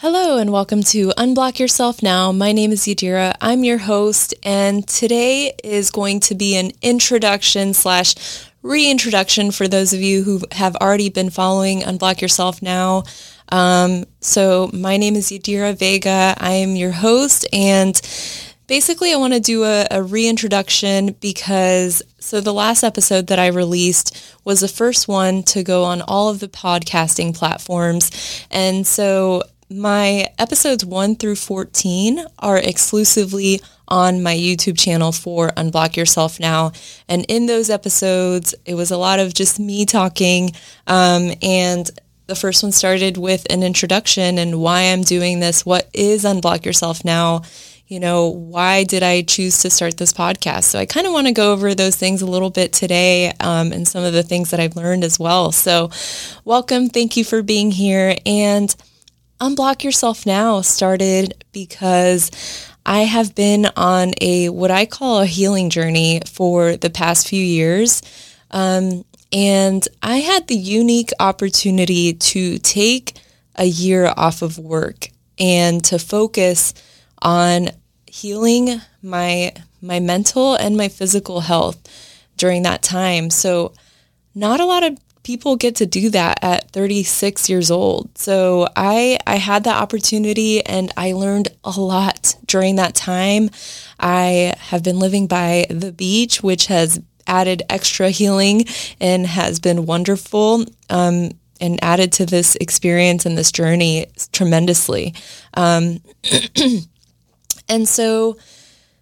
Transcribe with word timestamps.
Hello 0.00 0.38
and 0.38 0.52
welcome 0.52 0.84
to 0.84 1.08
Unblock 1.18 1.58
Yourself 1.58 2.04
Now. 2.04 2.30
My 2.30 2.52
name 2.52 2.70
is 2.70 2.82
Yadira. 2.82 3.34
I'm 3.40 3.64
your 3.64 3.78
host, 3.78 4.32
and 4.44 4.86
today 4.86 5.56
is 5.64 5.90
going 5.90 6.20
to 6.20 6.36
be 6.36 6.56
an 6.56 6.70
introduction 6.82 7.74
slash 7.74 8.14
reintroduction 8.62 9.50
for 9.50 9.66
those 9.66 9.92
of 9.92 10.00
you 10.00 10.22
who 10.22 10.42
have 10.52 10.76
already 10.76 11.10
been 11.10 11.30
following 11.30 11.80
Unblock 11.80 12.20
Yourself 12.20 12.62
Now. 12.62 13.02
Um, 13.48 14.04
so 14.20 14.70
my 14.72 14.98
name 14.98 15.16
is 15.16 15.32
Yadira 15.32 15.76
Vega. 15.76 16.36
I 16.38 16.52
am 16.52 16.76
your 16.76 16.92
host, 16.92 17.44
and 17.52 18.00
basically 18.68 19.12
I 19.12 19.16
want 19.16 19.34
to 19.34 19.40
do 19.40 19.64
a, 19.64 19.84
a 19.90 20.00
reintroduction 20.00 21.16
because 21.18 22.04
so 22.20 22.40
the 22.40 22.54
last 22.54 22.84
episode 22.84 23.26
that 23.26 23.40
I 23.40 23.48
released 23.48 24.16
was 24.44 24.60
the 24.60 24.68
first 24.68 25.08
one 25.08 25.42
to 25.42 25.64
go 25.64 25.82
on 25.82 26.02
all 26.02 26.28
of 26.28 26.38
the 26.38 26.46
podcasting 26.46 27.36
platforms, 27.36 28.46
and 28.52 28.86
so 28.86 29.42
my 29.70 30.26
episodes 30.38 30.84
1 30.84 31.16
through 31.16 31.36
14 31.36 32.24
are 32.38 32.58
exclusively 32.58 33.60
on 33.86 34.22
my 34.22 34.34
YouTube 34.34 34.78
channel 34.78 35.12
for 35.12 35.48
Unblock 35.50 35.96
Yourself 35.96 36.40
Now. 36.40 36.72
And 37.08 37.24
in 37.28 37.46
those 37.46 37.68
episodes, 37.68 38.54
it 38.64 38.74
was 38.74 38.90
a 38.90 38.96
lot 38.96 39.20
of 39.20 39.34
just 39.34 39.60
me 39.60 39.84
talking. 39.84 40.52
Um, 40.86 41.32
and 41.42 41.90
the 42.26 42.34
first 42.34 42.62
one 42.62 42.72
started 42.72 43.16
with 43.16 43.46
an 43.50 43.62
introduction 43.62 44.38
and 44.38 44.60
why 44.60 44.82
I'm 44.82 45.02
doing 45.02 45.40
this. 45.40 45.64
What 45.66 45.88
is 45.92 46.24
Unblock 46.24 46.64
Yourself 46.64 47.04
Now? 47.04 47.42
You 47.86 48.00
know, 48.00 48.28
why 48.28 48.84
did 48.84 49.02
I 49.02 49.22
choose 49.22 49.60
to 49.62 49.70
start 49.70 49.96
this 49.96 50.12
podcast? 50.12 50.64
So 50.64 50.78
I 50.78 50.84
kind 50.84 51.06
of 51.06 51.14
want 51.14 51.26
to 51.26 51.32
go 51.32 51.52
over 51.52 51.74
those 51.74 51.96
things 51.96 52.20
a 52.20 52.26
little 52.26 52.50
bit 52.50 52.74
today 52.74 53.32
um, 53.40 53.72
and 53.72 53.88
some 53.88 54.04
of 54.04 54.12
the 54.12 54.22
things 54.22 54.50
that 54.50 54.60
I've 54.60 54.76
learned 54.76 55.04
as 55.04 55.18
well. 55.18 55.52
So, 55.52 55.90
welcome. 56.44 56.90
Thank 56.90 57.16
you 57.16 57.24
for 57.24 57.42
being 57.42 57.70
here. 57.70 58.16
And 58.26 58.74
Unblock 59.40 59.84
Yourself 59.84 60.26
Now 60.26 60.62
started 60.62 61.44
because 61.52 62.30
I 62.84 63.00
have 63.00 63.34
been 63.34 63.66
on 63.76 64.12
a 64.20 64.48
what 64.48 64.70
I 64.70 64.84
call 64.84 65.20
a 65.20 65.26
healing 65.26 65.70
journey 65.70 66.20
for 66.26 66.76
the 66.76 66.90
past 66.90 67.28
few 67.28 67.42
years. 67.42 68.02
Um, 68.50 69.04
and 69.32 69.86
I 70.02 70.16
had 70.18 70.48
the 70.48 70.56
unique 70.56 71.10
opportunity 71.20 72.14
to 72.14 72.58
take 72.58 73.18
a 73.54 73.66
year 73.66 74.12
off 74.16 74.42
of 74.42 74.58
work 74.58 75.08
and 75.38 75.84
to 75.84 75.98
focus 75.98 76.74
on 77.20 77.68
healing 78.06 78.80
my 79.02 79.52
my 79.80 80.00
mental 80.00 80.54
and 80.56 80.76
my 80.76 80.88
physical 80.88 81.42
health 81.42 81.78
during 82.36 82.62
that 82.62 82.82
time. 82.82 83.30
So 83.30 83.72
not 84.34 84.58
a 84.58 84.64
lot 84.64 84.82
of 84.82 84.98
people 85.28 85.56
get 85.56 85.76
to 85.76 85.84
do 85.84 86.08
that 86.08 86.38
at 86.40 86.70
36 86.70 87.50
years 87.50 87.70
old. 87.70 88.16
So 88.16 88.66
I 88.74 89.18
I 89.26 89.36
had 89.36 89.64
that 89.64 89.76
opportunity 89.76 90.64
and 90.64 90.90
I 90.96 91.12
learned 91.12 91.48
a 91.64 91.78
lot 91.78 92.34
during 92.46 92.76
that 92.76 92.94
time. 92.94 93.50
I 94.00 94.54
have 94.58 94.82
been 94.82 94.98
living 94.98 95.26
by 95.26 95.66
the 95.68 95.92
beach, 95.92 96.42
which 96.42 96.68
has 96.68 96.98
added 97.26 97.62
extra 97.68 98.08
healing 98.08 98.64
and 99.00 99.26
has 99.26 99.60
been 99.60 99.84
wonderful. 99.84 100.64
Um, 100.88 101.32
and 101.60 101.82
added 101.82 102.12
to 102.12 102.24
this 102.24 102.54
experience 102.56 103.26
and 103.26 103.36
this 103.36 103.50
journey 103.50 104.06
tremendously. 104.32 105.12
Um, 105.54 105.98
and 107.68 107.88
so 107.88 108.38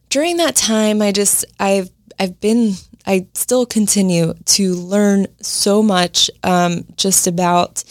during 0.09 0.39
that 0.39 0.57
time, 0.57 1.03
I 1.03 1.13
just 1.13 1.45
I've 1.61 1.91
I've 2.19 2.41
been 2.41 2.73
I 3.07 3.27
still 3.35 3.67
continue 3.67 4.35
to 4.35 4.75
learn 4.75 5.27
so 5.41 5.83
much 5.83 6.31
um, 6.43 6.85
just 6.97 7.27
about 7.27 7.85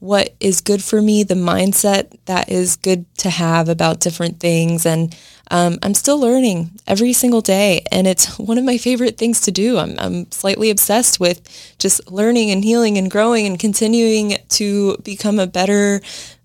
what 0.00 0.34
is 0.38 0.60
good 0.60 0.82
for 0.82 1.00
me, 1.00 1.22
the 1.22 1.34
mindset 1.34 2.14
that 2.26 2.50
is 2.50 2.76
good 2.76 3.06
to 3.16 3.30
have 3.30 3.68
about 3.68 4.00
different 4.00 4.38
things. 4.38 4.84
And 4.84 5.16
um, 5.50 5.78
I'm 5.82 5.94
still 5.94 6.18
learning 6.18 6.72
every 6.86 7.12
single 7.12 7.40
day. 7.40 7.84
And 7.90 8.06
it's 8.06 8.38
one 8.38 8.58
of 8.58 8.64
my 8.64 8.76
favorite 8.78 9.16
things 9.16 9.40
to 9.42 9.50
do. 9.50 9.78
I'm, 9.78 9.98
I'm 9.98 10.30
slightly 10.30 10.70
obsessed 10.70 11.20
with 11.20 11.40
just 11.78 12.10
learning 12.10 12.50
and 12.50 12.62
healing 12.62 12.98
and 12.98 13.10
growing 13.10 13.46
and 13.46 13.58
continuing 13.58 14.36
to 14.50 14.96
become 14.98 15.38
a 15.38 15.46
better 15.46 16.00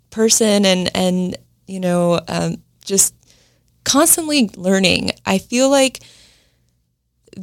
person 0.10 0.66
and, 0.66 0.90
and 0.96 1.38
you 1.68 1.80
know, 1.80 2.20
um, 2.28 2.62
just 2.84 3.14
constantly 3.84 4.50
learning. 4.56 5.12
I 5.26 5.38
feel 5.38 5.70
like 5.70 6.00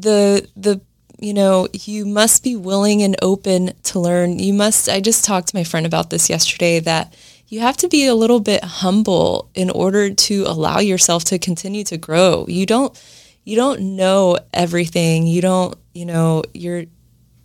the 0.02 0.48
the 0.56 0.80
you 1.18 1.32
know 1.32 1.68
you 1.72 2.04
must 2.04 2.44
be 2.44 2.56
willing 2.56 3.02
and 3.02 3.16
open 3.22 3.72
to 3.84 3.98
learn. 3.98 4.38
You 4.38 4.52
must 4.52 4.88
i 4.88 5.00
just 5.00 5.24
talked 5.24 5.48
to 5.48 5.56
my 5.56 5.64
friend 5.64 5.86
about 5.86 6.10
this 6.10 6.28
yesterday 6.28 6.80
that 6.80 7.14
you 7.48 7.60
have 7.60 7.76
to 7.78 7.88
be 7.88 8.06
a 8.06 8.14
little 8.14 8.40
bit 8.40 8.62
humble 8.64 9.50
in 9.54 9.70
order 9.70 10.12
to 10.12 10.44
allow 10.46 10.80
yourself 10.80 11.24
to 11.24 11.38
continue 11.38 11.84
to 11.84 11.96
grow. 11.96 12.44
You 12.48 12.66
don't 12.66 13.00
you 13.44 13.56
don't 13.56 13.96
know 13.96 14.38
everything. 14.52 15.26
You 15.26 15.40
don't 15.40 15.76
you 15.94 16.06
know 16.06 16.42
you're 16.52 16.84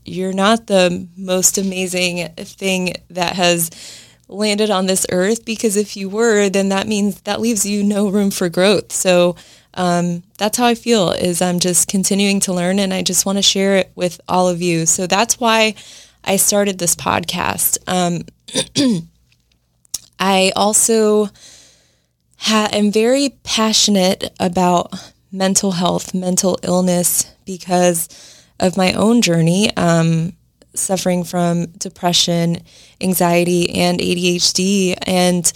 you're 0.03 0.33
not 0.33 0.67
the 0.67 1.07
most 1.15 1.57
amazing 1.57 2.27
thing 2.35 2.95
that 3.11 3.35
has 3.35 3.69
landed 4.27 4.69
on 4.69 4.87
this 4.87 5.05
earth 5.11 5.45
because 5.45 5.75
if 5.75 5.95
you 5.95 6.09
were 6.09 6.49
then 6.49 6.69
that 6.69 6.87
means 6.87 7.21
that 7.21 7.41
leaves 7.41 7.65
you 7.65 7.83
no 7.83 8.09
room 8.09 8.31
for 8.31 8.49
growth. 8.49 8.91
So 8.91 9.35
um, 9.73 10.23
that's 10.37 10.57
how 10.57 10.65
I 10.65 10.75
feel 10.75 11.11
is 11.11 11.41
I'm 11.41 11.59
just 11.59 11.87
continuing 11.87 12.39
to 12.41 12.53
learn 12.53 12.79
and 12.79 12.93
I 12.93 13.03
just 13.03 13.25
want 13.25 13.37
to 13.37 13.41
share 13.41 13.77
it 13.77 13.91
with 13.95 14.19
all 14.27 14.49
of 14.49 14.61
you. 14.61 14.85
So 14.85 15.07
that's 15.07 15.39
why 15.39 15.75
I 16.23 16.35
started 16.35 16.77
this 16.77 16.95
podcast. 16.95 17.77
Um, 17.87 18.25
I 20.19 20.51
also 20.55 21.29
ha- 22.37 22.69
am 22.71 22.91
very 22.91 23.37
passionate 23.43 24.31
about 24.39 24.93
mental 25.31 25.71
health, 25.71 26.13
mental 26.13 26.59
illness 26.63 27.25
because 27.45 28.09
of 28.59 28.77
my 28.77 28.93
own 28.93 29.21
journey, 29.21 29.75
um, 29.77 30.33
suffering 30.75 31.23
from 31.23 31.65
depression, 31.77 32.61
anxiety, 32.99 33.69
and 33.71 33.99
ADHD. 33.99 34.95
And 35.07 35.51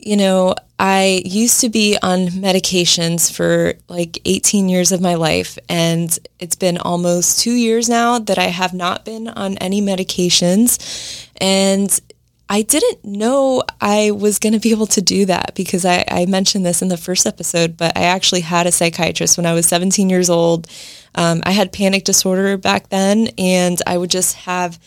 you 0.00 0.16
know, 0.16 0.54
I 0.78 1.22
used 1.24 1.60
to 1.60 1.68
be 1.68 1.96
on 2.02 2.28
medications 2.28 3.30
for 3.32 3.74
like 3.88 4.18
18 4.24 4.68
years 4.68 4.92
of 4.92 5.00
my 5.00 5.14
life, 5.14 5.58
and 5.68 6.18
it's 6.38 6.56
been 6.56 6.78
almost 6.78 7.40
two 7.40 7.52
years 7.52 7.88
now 7.88 8.18
that 8.18 8.38
I 8.38 8.46
have 8.46 8.72
not 8.72 9.04
been 9.04 9.28
on 9.28 9.58
any 9.58 9.82
medications. 9.82 11.28
And 11.40 12.00
I 12.48 12.62
didn't 12.62 13.04
know 13.04 13.62
I 13.80 14.10
was 14.10 14.40
going 14.40 14.54
to 14.54 14.58
be 14.58 14.72
able 14.72 14.88
to 14.88 15.00
do 15.00 15.26
that 15.26 15.54
because 15.54 15.84
I, 15.84 16.04
I, 16.08 16.26
mentioned 16.26 16.66
this 16.66 16.82
in 16.82 16.88
the 16.88 16.96
first 16.96 17.24
episode, 17.24 17.76
but 17.76 17.96
I 17.96 18.04
actually 18.04 18.40
had 18.40 18.66
a 18.66 18.72
psychiatrist 18.72 19.36
when 19.36 19.46
I 19.46 19.52
was 19.52 19.66
17 19.66 20.10
years 20.10 20.28
old. 20.28 20.66
Um, 21.14 21.42
I 21.44 21.52
had 21.52 21.72
panic 21.72 22.02
disorder 22.02 22.56
back 22.56 22.88
then, 22.88 23.28
and 23.38 23.80
I 23.86 23.96
would 23.96 24.10
just 24.10 24.34
have 24.34 24.80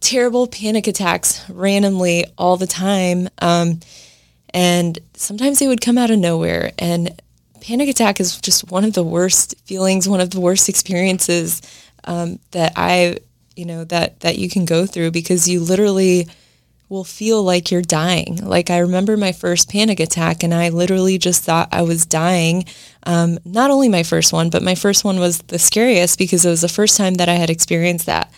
terrible 0.00 0.46
panic 0.46 0.86
attacks 0.86 1.48
randomly 1.50 2.24
all 2.38 2.56
the 2.56 2.66
time. 2.66 3.28
Um, 3.38 3.80
and 4.54 5.00
sometimes 5.14 5.58
they 5.58 5.66
would 5.66 5.80
come 5.80 5.98
out 5.98 6.10
of 6.10 6.18
nowhere. 6.18 6.70
And 6.78 7.20
panic 7.60 7.88
attack 7.88 8.20
is 8.20 8.40
just 8.40 8.70
one 8.70 8.84
of 8.84 8.94
the 8.94 9.02
worst 9.02 9.54
feelings, 9.64 10.08
one 10.08 10.20
of 10.20 10.30
the 10.30 10.40
worst 10.40 10.68
experiences 10.68 11.60
um, 12.04 12.38
that 12.52 12.72
I, 12.76 13.18
you 13.56 13.66
know, 13.66 13.84
that 13.84 14.20
that 14.20 14.38
you 14.38 14.48
can 14.48 14.64
go 14.64 14.86
through 14.86 15.10
because 15.10 15.48
you 15.48 15.60
literally 15.60 16.28
will 16.88 17.02
feel 17.02 17.42
like 17.42 17.72
you're 17.72 17.82
dying. 17.82 18.36
Like 18.36 18.70
I 18.70 18.78
remember 18.78 19.16
my 19.16 19.32
first 19.32 19.68
panic 19.68 19.98
attack, 19.98 20.44
and 20.44 20.54
I 20.54 20.68
literally 20.68 21.18
just 21.18 21.42
thought 21.42 21.68
I 21.72 21.82
was 21.82 22.06
dying. 22.06 22.64
Um, 23.04 23.38
not 23.44 23.72
only 23.72 23.88
my 23.88 24.04
first 24.04 24.32
one, 24.32 24.50
but 24.50 24.62
my 24.62 24.76
first 24.76 25.04
one 25.04 25.18
was 25.18 25.38
the 25.38 25.58
scariest 25.58 26.16
because 26.16 26.46
it 26.46 26.50
was 26.50 26.60
the 26.60 26.68
first 26.68 26.96
time 26.96 27.14
that 27.14 27.28
I 27.28 27.34
had 27.34 27.50
experienced 27.50 28.06
that. 28.06 28.32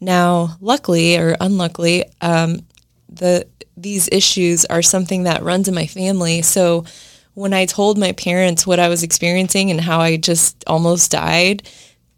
Now, 0.00 0.58
luckily 0.60 1.16
or 1.16 1.36
unluckily, 1.40 2.04
um, 2.20 2.60
the 3.08 3.46
these 3.76 4.08
issues 4.10 4.64
are 4.66 4.82
something 4.82 5.24
that 5.24 5.42
runs 5.42 5.68
in 5.68 5.74
my 5.74 5.86
family. 5.86 6.42
So 6.42 6.84
when 7.34 7.52
I 7.52 7.66
told 7.66 7.98
my 7.98 8.12
parents 8.12 8.66
what 8.66 8.80
I 8.80 8.88
was 8.88 9.02
experiencing 9.02 9.70
and 9.70 9.80
how 9.80 10.00
I 10.00 10.16
just 10.16 10.64
almost 10.66 11.10
died, 11.10 11.68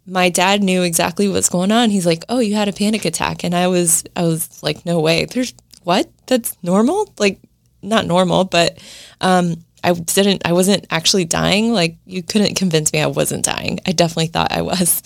my 0.05 0.29
dad 0.29 0.63
knew 0.63 0.81
exactly 0.81 1.27
what's 1.27 1.49
going 1.49 1.71
on. 1.71 1.89
He's 1.89 2.05
like, 2.05 2.23
"Oh, 2.29 2.39
you 2.39 2.55
had 2.55 2.69
a 2.69 2.73
panic 2.73 3.05
attack." 3.05 3.43
And 3.43 3.53
I 3.53 3.67
was 3.67 4.03
I 4.15 4.23
was 4.23 4.63
like, 4.63 4.85
"No 4.85 4.99
way. 4.99 5.25
There's 5.25 5.53
what? 5.83 6.09
That's 6.27 6.55
normal?" 6.63 7.13
Like 7.19 7.39
not 7.81 8.05
normal, 8.05 8.45
but 8.45 8.79
um 9.21 9.63
I 9.83 9.93
didn't 9.93 10.45
I 10.45 10.53
wasn't 10.53 10.87
actually 10.89 11.25
dying. 11.25 11.73
Like 11.73 11.97
you 12.05 12.23
couldn't 12.23 12.55
convince 12.55 12.91
me 12.93 13.01
I 13.01 13.07
wasn't 13.07 13.45
dying. 13.45 13.79
I 13.85 13.91
definitely 13.91 14.27
thought 14.27 14.51
I 14.51 14.61
was. 14.61 15.01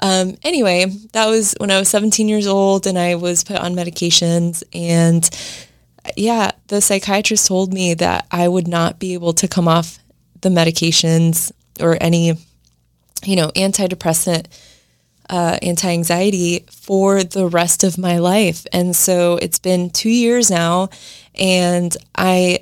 Um, 0.00 0.36
anyway, 0.44 0.86
that 1.12 1.26
was 1.26 1.56
when 1.58 1.72
I 1.72 1.78
was 1.78 1.88
17 1.88 2.28
years 2.28 2.46
old 2.46 2.86
and 2.86 2.96
I 2.96 3.16
was 3.16 3.42
put 3.42 3.56
on 3.56 3.74
medications 3.74 4.62
and 4.72 5.28
yeah, 6.16 6.52
the 6.68 6.80
psychiatrist 6.80 7.46
told 7.46 7.72
me 7.72 7.94
that 7.94 8.26
I 8.30 8.48
would 8.48 8.68
not 8.68 8.98
be 8.98 9.14
able 9.14 9.32
to 9.34 9.48
come 9.48 9.68
off 9.68 9.98
the 10.40 10.48
medications 10.48 11.52
or 11.80 11.96
any, 12.00 12.34
you 13.24 13.36
know, 13.36 13.48
antidepressant, 13.50 14.46
uh, 15.30 15.58
anti 15.62 15.90
anxiety 15.90 16.64
for 16.70 17.22
the 17.22 17.46
rest 17.46 17.84
of 17.84 17.98
my 17.98 18.18
life. 18.18 18.66
And 18.72 18.94
so 18.94 19.36
it's 19.36 19.58
been 19.58 19.90
two 19.90 20.10
years 20.10 20.50
now, 20.50 20.90
and 21.34 21.96
I 22.16 22.60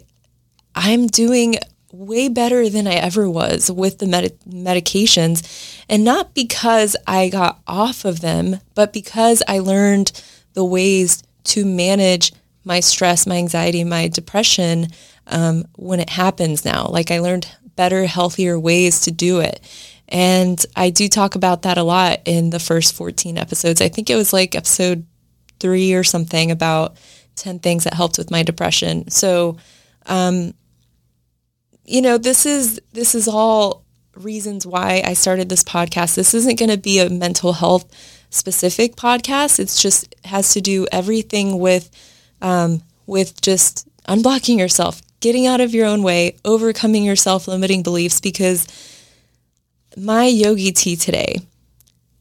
I'm 0.74 1.06
doing 1.06 1.56
way 1.90 2.28
better 2.28 2.68
than 2.68 2.86
I 2.86 2.94
ever 2.94 3.28
was 3.30 3.70
with 3.70 3.98
the 3.98 4.06
med- 4.06 4.38
medications. 4.46 5.82
And 5.88 6.04
not 6.04 6.34
because 6.34 6.96
I 7.06 7.28
got 7.28 7.60
off 7.66 8.04
of 8.04 8.20
them, 8.20 8.60
but 8.74 8.92
because 8.92 9.42
I 9.48 9.60
learned 9.60 10.12
the 10.52 10.64
ways 10.64 11.22
to 11.44 11.64
manage 11.64 12.32
my 12.66 12.80
stress, 12.80 13.26
my 13.26 13.36
anxiety, 13.36 13.84
my 13.84 14.08
depression 14.08 14.88
um, 15.28 15.64
when 15.76 16.00
it 16.00 16.10
happens 16.10 16.64
now. 16.64 16.88
Like 16.88 17.10
I 17.10 17.20
learned 17.20 17.48
better, 17.76 18.04
healthier 18.06 18.58
ways 18.58 19.00
to 19.02 19.12
do 19.12 19.40
it. 19.40 19.60
And 20.08 20.64
I 20.74 20.90
do 20.90 21.08
talk 21.08 21.36
about 21.36 21.62
that 21.62 21.78
a 21.78 21.82
lot 21.82 22.20
in 22.24 22.50
the 22.50 22.58
first 22.58 22.94
14 22.94 23.38
episodes. 23.38 23.80
I 23.80 23.88
think 23.88 24.10
it 24.10 24.16
was 24.16 24.32
like 24.32 24.54
episode 24.54 25.06
three 25.60 25.94
or 25.94 26.04
something 26.04 26.50
about 26.50 26.96
10 27.36 27.60
things 27.60 27.84
that 27.84 27.94
helped 27.94 28.18
with 28.18 28.30
my 28.30 28.42
depression. 28.42 29.10
So, 29.10 29.58
um, 30.06 30.52
you 31.84 32.02
know, 32.02 32.18
this 32.18 32.46
is, 32.46 32.80
this 32.92 33.14
is 33.14 33.28
all 33.28 33.84
reasons 34.16 34.66
why 34.66 35.02
I 35.04 35.12
started 35.12 35.48
this 35.48 35.62
podcast. 35.62 36.16
This 36.16 36.34
isn't 36.34 36.58
going 36.58 36.70
to 36.70 36.78
be 36.78 36.98
a 36.98 37.10
mental 37.10 37.52
health 37.52 37.84
specific 38.30 38.96
podcast. 38.96 39.60
It's 39.60 39.80
just 39.80 40.14
has 40.24 40.52
to 40.54 40.60
do 40.60 40.86
everything 40.90 41.58
with, 41.58 41.90
um, 42.42 42.82
with 43.06 43.40
just 43.40 43.88
unblocking 44.04 44.58
yourself, 44.58 45.00
getting 45.20 45.46
out 45.46 45.60
of 45.60 45.74
your 45.74 45.86
own 45.86 46.02
way, 46.02 46.36
overcoming 46.44 47.04
your 47.04 47.16
self-limiting 47.16 47.82
beliefs 47.82 48.20
because 48.20 48.66
my 49.96 50.26
yogi 50.26 50.72
tea 50.72 50.96
today 50.96 51.36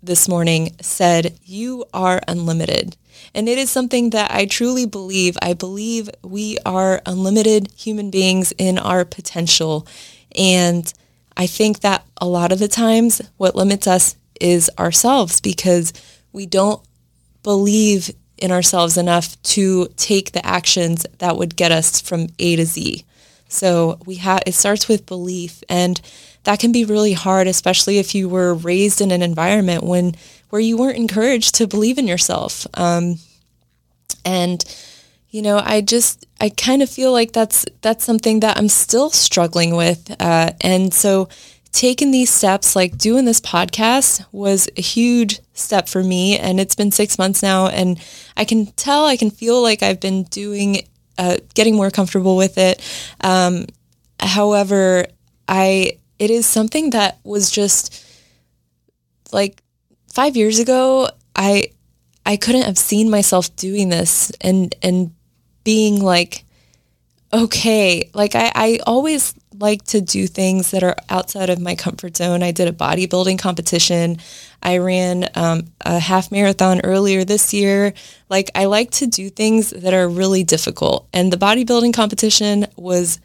this 0.01 0.27
morning 0.27 0.75
said, 0.81 1.37
You 1.43 1.85
are 1.93 2.21
unlimited. 2.27 2.95
And 3.33 3.49
it 3.49 3.57
is 3.57 3.69
something 3.69 4.11
that 4.11 4.31
I 4.31 4.45
truly 4.45 4.85
believe. 4.85 5.37
I 5.41 5.53
believe 5.53 6.09
we 6.23 6.57
are 6.65 7.01
unlimited 7.05 7.69
human 7.75 8.11
beings 8.11 8.53
in 8.57 8.77
our 8.77 9.03
potential. 9.03 9.87
And 10.35 10.91
I 11.35 11.47
think 11.47 11.81
that 11.81 12.05
a 12.17 12.27
lot 12.27 12.51
of 12.51 12.59
the 12.59 12.67
times 12.67 13.21
what 13.37 13.55
limits 13.55 13.87
us 13.87 14.15
is 14.39 14.69
ourselves 14.77 15.41
because 15.41 15.91
we 16.31 16.45
don't 16.45 16.81
believe 17.43 18.11
in 18.37 18.51
ourselves 18.51 18.97
enough 18.97 19.41
to 19.43 19.87
take 19.97 20.31
the 20.31 20.45
actions 20.45 21.05
that 21.19 21.37
would 21.37 21.55
get 21.55 21.71
us 21.71 22.01
from 22.01 22.27
A 22.39 22.55
to 22.55 22.65
Z. 22.65 23.05
So 23.47 23.99
we 24.05 24.15
have 24.15 24.43
it 24.45 24.53
starts 24.53 24.87
with 24.87 25.05
belief 25.05 25.63
and 25.69 26.01
that 26.43 26.59
can 26.59 26.71
be 26.71 26.85
really 26.85 27.13
hard, 27.13 27.47
especially 27.47 27.97
if 27.97 28.13
you 28.13 28.29
were 28.29 28.53
raised 28.53 29.01
in 29.01 29.11
an 29.11 29.21
environment 29.21 29.83
when 29.83 30.15
where 30.49 30.61
you 30.61 30.77
weren't 30.77 30.97
encouraged 30.97 31.55
to 31.55 31.67
believe 31.67 31.97
in 31.97 32.07
yourself. 32.07 32.67
Um, 32.75 33.15
and 34.23 34.63
you 35.29 35.41
know, 35.41 35.61
I 35.63 35.81
just 35.81 36.25
I 36.39 36.49
kind 36.49 36.81
of 36.81 36.89
feel 36.89 37.11
like 37.11 37.33
that's 37.33 37.65
that's 37.81 38.05
something 38.05 38.39
that 38.41 38.57
I'm 38.57 38.69
still 38.69 39.09
struggling 39.09 39.75
with. 39.75 40.15
Uh, 40.19 40.51
and 40.61 40.93
so 40.93 41.29
taking 41.75 42.11
these 42.11 42.29
steps, 42.29 42.73
like 42.73 42.97
doing 42.97 43.25
this 43.25 43.41
podcast, 43.41 44.25
was 44.31 44.69
a 44.77 44.81
huge 44.81 45.41
step 45.53 45.89
for 45.89 46.01
me. 46.01 46.39
And 46.39 46.57
it's 46.57 46.73
been 46.73 46.89
six 46.89 47.19
months 47.19 47.43
now, 47.43 47.67
and 47.67 47.99
I 48.37 48.45
can 48.45 48.67
tell, 48.67 49.05
I 49.05 49.17
can 49.17 49.29
feel 49.29 49.61
like 49.61 49.83
I've 49.83 49.99
been 49.99 50.23
doing, 50.23 50.87
uh, 51.17 51.37
getting 51.53 51.75
more 51.75 51.91
comfortable 51.91 52.37
with 52.37 52.57
it. 52.57 52.81
Um, 53.21 53.65
however, 54.19 55.05
I 55.47 55.99
it 56.17 56.31
is 56.31 56.45
something 56.45 56.91
that 56.91 57.19
was 57.25 57.51
just 57.51 58.05
like 59.33 59.61
five 60.13 60.37
years 60.37 60.59
ago, 60.59 61.09
I 61.35 61.71
I 62.25 62.37
couldn't 62.37 62.63
have 62.63 62.77
seen 62.77 63.09
myself 63.09 63.53
doing 63.57 63.89
this 63.89 64.31
and 64.39 64.73
and 64.81 65.11
being 65.65 66.01
like 66.01 66.45
okay. 67.33 68.09
Like 68.13 68.33
I, 68.33 68.51
I 68.55 68.79
always 68.87 69.33
like 69.59 69.83
to 69.85 70.01
do 70.01 70.27
things 70.27 70.71
that 70.71 70.83
are 70.83 70.95
outside 71.09 71.49
of 71.49 71.59
my 71.59 71.75
comfort 71.75 72.17
zone. 72.17 72.43
I 72.43 72.51
did 72.51 72.67
a 72.67 72.71
bodybuilding 72.71 73.39
competition. 73.39 74.17
I 74.61 74.77
ran 74.77 75.29
um, 75.35 75.67
a 75.81 75.99
half 75.99 76.31
marathon 76.31 76.81
earlier 76.83 77.23
this 77.23 77.53
year. 77.53 77.93
Like 78.29 78.51
I 78.55 78.65
like 78.65 78.91
to 78.91 79.07
do 79.07 79.29
things 79.29 79.69
that 79.71 79.93
are 79.93 80.07
really 80.07 80.43
difficult. 80.43 81.07
And 81.13 81.31
the 81.31 81.37
bodybuilding 81.37 81.93
competition 81.93 82.67
was 82.75 83.19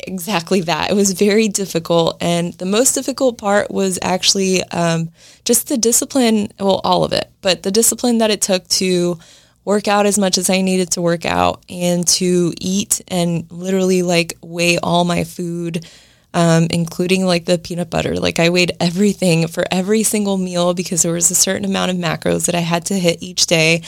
exactly 0.00 0.60
that. 0.62 0.90
It 0.90 0.94
was 0.94 1.12
very 1.12 1.48
difficult. 1.48 2.16
And 2.20 2.54
the 2.54 2.66
most 2.66 2.94
difficult 2.94 3.38
part 3.38 3.70
was 3.70 3.98
actually 4.02 4.62
um, 4.64 5.10
just 5.44 5.68
the 5.68 5.76
discipline, 5.76 6.52
well, 6.58 6.80
all 6.84 7.04
of 7.04 7.12
it, 7.12 7.30
but 7.40 7.62
the 7.62 7.70
discipline 7.70 8.18
that 8.18 8.30
it 8.30 8.42
took 8.42 8.66
to 8.68 9.18
work 9.64 9.88
out 9.88 10.06
as 10.06 10.18
much 10.18 10.38
as 10.38 10.50
I 10.50 10.60
needed 10.60 10.90
to 10.92 11.02
work 11.02 11.24
out 11.24 11.64
and 11.68 12.06
to 12.08 12.52
eat 12.60 13.00
and 13.08 13.50
literally 13.50 14.02
like 14.02 14.36
weigh 14.42 14.78
all 14.78 15.04
my 15.04 15.24
food. 15.24 15.86
Um, 16.34 16.68
including 16.70 17.26
like 17.26 17.44
the 17.44 17.58
peanut 17.58 17.90
butter. 17.90 18.16
Like 18.16 18.38
I 18.38 18.48
weighed 18.48 18.72
everything 18.80 19.48
for 19.48 19.66
every 19.70 20.02
single 20.02 20.38
meal 20.38 20.72
because 20.72 21.02
there 21.02 21.12
was 21.12 21.30
a 21.30 21.34
certain 21.34 21.66
amount 21.66 21.90
of 21.90 21.98
macros 21.98 22.46
that 22.46 22.54
I 22.54 22.60
had 22.60 22.86
to 22.86 22.98
hit 22.98 23.22
each 23.22 23.46
day. 23.46 23.82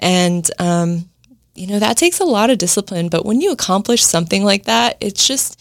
And 0.00 0.50
um, 0.58 1.08
you 1.54 1.68
know, 1.68 1.78
that 1.78 1.96
takes 1.96 2.20
a 2.20 2.24
lot 2.24 2.50
of 2.50 2.58
discipline. 2.58 3.08
But 3.08 3.24
when 3.24 3.40
you 3.40 3.52
accomplish 3.52 4.02
something 4.02 4.44
like 4.44 4.64
that, 4.64 4.96
it's 5.00 5.26
just, 5.26 5.60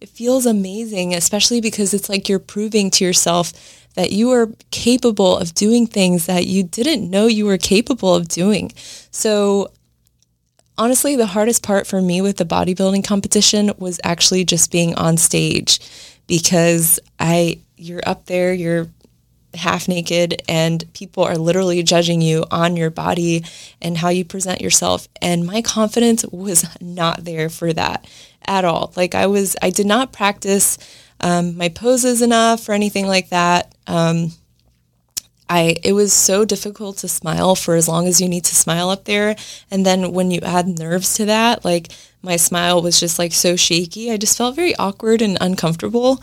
it 0.00 0.08
feels 0.08 0.46
amazing, 0.46 1.14
especially 1.14 1.60
because 1.60 1.92
it's 1.92 2.08
like 2.08 2.28
you're 2.28 2.38
proving 2.38 2.90
to 2.92 3.04
yourself 3.04 3.52
that 3.94 4.12
you 4.12 4.30
are 4.32 4.50
capable 4.70 5.36
of 5.36 5.54
doing 5.54 5.86
things 5.86 6.26
that 6.26 6.46
you 6.46 6.62
didn't 6.62 7.08
know 7.08 7.26
you 7.26 7.46
were 7.46 7.58
capable 7.58 8.14
of 8.14 8.28
doing. 8.28 8.72
So, 9.10 9.70
honestly, 10.76 11.16
the 11.16 11.26
hardest 11.26 11.62
part 11.62 11.86
for 11.86 12.02
me 12.02 12.20
with 12.20 12.36
the 12.36 12.44
bodybuilding 12.44 13.04
competition 13.04 13.72
was 13.78 14.00
actually 14.04 14.44
just 14.44 14.70
being 14.70 14.94
on 14.96 15.16
stage 15.16 15.80
because 16.26 16.98
I, 17.18 17.60
you're 17.76 18.02
up 18.06 18.26
there, 18.26 18.52
you're 18.52 18.88
half 19.56 19.88
naked 19.88 20.42
and 20.48 20.92
people 20.94 21.24
are 21.24 21.38
literally 21.38 21.82
judging 21.82 22.20
you 22.20 22.44
on 22.50 22.76
your 22.76 22.90
body 22.90 23.44
and 23.80 23.98
how 23.98 24.08
you 24.08 24.24
present 24.24 24.60
yourself 24.60 25.08
and 25.22 25.46
my 25.46 25.62
confidence 25.62 26.24
was 26.26 26.66
not 26.80 27.24
there 27.24 27.48
for 27.48 27.72
that 27.72 28.06
at 28.46 28.64
all 28.64 28.92
like 28.96 29.14
i 29.14 29.26
was 29.26 29.56
i 29.62 29.70
did 29.70 29.86
not 29.86 30.12
practice 30.12 30.76
um, 31.20 31.56
my 31.56 31.68
poses 31.68 32.22
enough 32.22 32.68
or 32.68 32.72
anything 32.72 33.06
like 33.06 33.30
that. 33.30 33.74
Um, 33.86 34.32
I 35.48 35.76
it 35.84 35.92
was 35.92 36.12
so 36.12 36.44
difficult 36.44 36.98
to 36.98 37.08
smile 37.08 37.54
for 37.54 37.74
as 37.74 37.88
long 37.88 38.06
as 38.06 38.20
you 38.20 38.28
need 38.28 38.44
to 38.46 38.54
smile 38.54 38.90
up 38.90 39.04
there. 39.04 39.36
And 39.70 39.84
then 39.84 40.12
when 40.12 40.30
you 40.30 40.40
add 40.42 40.66
nerves 40.66 41.14
to 41.14 41.26
that 41.26 41.64
like 41.64 41.88
my 42.22 42.36
smile 42.36 42.82
was 42.82 42.98
just 42.98 43.18
like 43.18 43.32
so 43.32 43.56
shaky. 43.56 44.10
I 44.10 44.16
just 44.16 44.38
felt 44.38 44.56
very 44.56 44.74
awkward 44.76 45.20
and 45.20 45.36
uncomfortable. 45.40 46.22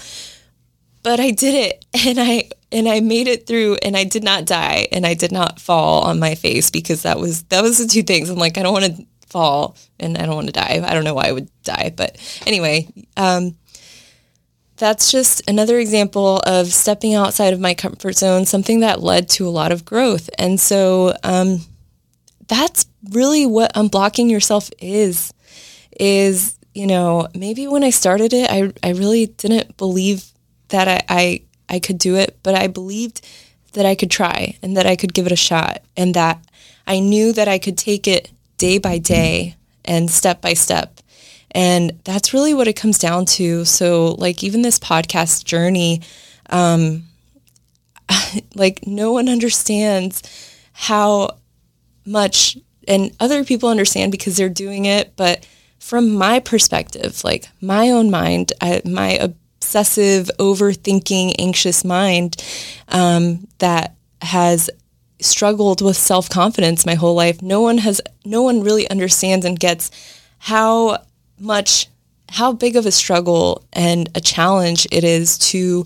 But 1.03 1.19
I 1.19 1.31
did 1.31 1.55
it. 1.55 1.85
And 2.07 2.19
I 2.19 2.49
and 2.71 2.87
I 2.87 3.01
made 3.01 3.27
it 3.27 3.45
through 3.45 3.75
and 3.83 3.97
I 3.97 4.05
did 4.05 4.23
not 4.23 4.45
die 4.45 4.87
and 4.91 5.05
I 5.05 5.13
did 5.13 5.31
not 5.31 5.59
fall 5.59 6.03
on 6.03 6.19
my 6.19 6.35
face 6.35 6.69
because 6.71 7.03
that 7.03 7.19
was 7.19 7.43
that 7.43 7.61
was 7.61 7.77
the 7.77 7.87
two 7.87 8.01
things. 8.03 8.29
I'm 8.29 8.37
like 8.37 8.57
I 8.57 8.63
don't 8.63 8.73
want 8.73 8.85
to 8.85 9.05
fall 9.27 9.75
and 9.99 10.17
I 10.17 10.25
don't 10.25 10.35
want 10.35 10.47
to 10.47 10.53
die. 10.53 10.81
I 10.83 10.93
don't 10.93 11.03
know 11.03 11.13
why 11.13 11.27
I 11.27 11.31
would 11.31 11.49
die, 11.63 11.93
but 11.95 12.17
anyway, 12.45 12.87
um, 13.17 13.55
that's 14.81 15.11
just 15.11 15.41
another 15.47 15.79
example 15.79 16.41
of 16.45 16.67
stepping 16.67 17.13
outside 17.13 17.53
of 17.53 17.59
my 17.59 17.73
comfort 17.73 18.17
zone, 18.17 18.45
something 18.45 18.81
that 18.81 19.01
led 19.01 19.29
to 19.29 19.47
a 19.47 19.49
lot 19.49 19.71
of 19.71 19.85
growth. 19.85 20.29
And 20.37 20.59
so 20.59 21.15
um, 21.23 21.61
that's 22.47 22.85
really 23.11 23.45
what 23.45 23.73
unblocking 23.75 24.29
yourself 24.29 24.69
is 24.79 25.33
is 25.99 26.57
you 26.73 26.87
know 26.87 27.27
maybe 27.35 27.67
when 27.67 27.83
i 27.83 27.89
started 27.89 28.31
it 28.31 28.49
i, 28.49 28.71
I 28.81 28.91
really 28.91 29.25
didn't 29.25 29.75
believe 29.75 30.23
that 30.69 30.87
I, 30.87 31.01
I 31.09 31.41
I 31.71 31.79
could 31.79 31.97
do 31.97 32.17
it, 32.17 32.37
but 32.43 32.53
I 32.53 32.67
believed 32.67 33.25
that 33.73 33.85
I 33.85 33.95
could 33.95 34.11
try 34.11 34.57
and 34.61 34.75
that 34.75 34.85
I 34.85 34.97
could 34.97 35.13
give 35.13 35.25
it 35.25 35.31
a 35.31 35.37
shot 35.37 35.81
and 35.95 36.13
that 36.15 36.43
I 36.85 36.99
knew 36.99 37.31
that 37.31 37.47
I 37.47 37.59
could 37.59 37.77
take 37.77 38.07
it 38.07 38.29
day 38.57 38.77
by 38.77 38.97
day 38.97 39.55
and 39.85 40.11
step 40.11 40.41
by 40.41 40.53
step. 40.53 40.99
And 41.51 41.99
that's 42.03 42.33
really 42.33 42.53
what 42.53 42.67
it 42.67 42.75
comes 42.75 42.97
down 42.97 43.25
to. 43.25 43.65
So, 43.65 44.15
like, 44.17 44.43
even 44.43 44.61
this 44.61 44.79
podcast 44.79 45.43
journey, 45.43 46.01
um, 46.49 47.03
like, 48.55 48.87
no 48.87 49.11
one 49.11 49.27
understands 49.27 50.21
how 50.73 51.37
much, 52.05 52.57
and 52.87 53.15
other 53.19 53.43
people 53.43 53.69
understand 53.69 54.11
because 54.11 54.37
they're 54.37 54.49
doing 54.49 54.85
it, 54.85 55.15
but 55.15 55.45
from 55.81 56.13
my 56.13 56.39
perspective, 56.39 57.23
like 57.23 57.49
my 57.59 57.89
own 57.89 58.11
mind, 58.11 58.53
I, 58.61 58.81
my 58.85 59.13
obsessive, 59.13 60.29
overthinking, 60.37 61.35
anxious 61.39 61.83
mind 61.83 62.41
um, 62.87 63.47
that 63.57 63.95
has 64.21 64.69
struggled 65.19 65.81
with 65.81 65.97
self 65.97 66.29
confidence 66.29 66.85
my 66.85 66.93
whole 66.93 67.15
life. 67.15 67.41
No 67.41 67.61
one 67.61 67.79
has, 67.79 67.99
no 68.23 68.43
one 68.43 68.61
really 68.61 68.89
understands 68.89 69.43
and 69.45 69.59
gets 69.59 69.89
how 70.37 70.99
much, 71.41 71.87
how 72.29 72.53
big 72.53 72.75
of 72.75 72.85
a 72.85 72.91
struggle 72.91 73.63
and 73.73 74.09
a 74.15 74.21
challenge 74.21 74.87
it 74.91 75.03
is 75.03 75.37
to 75.37 75.85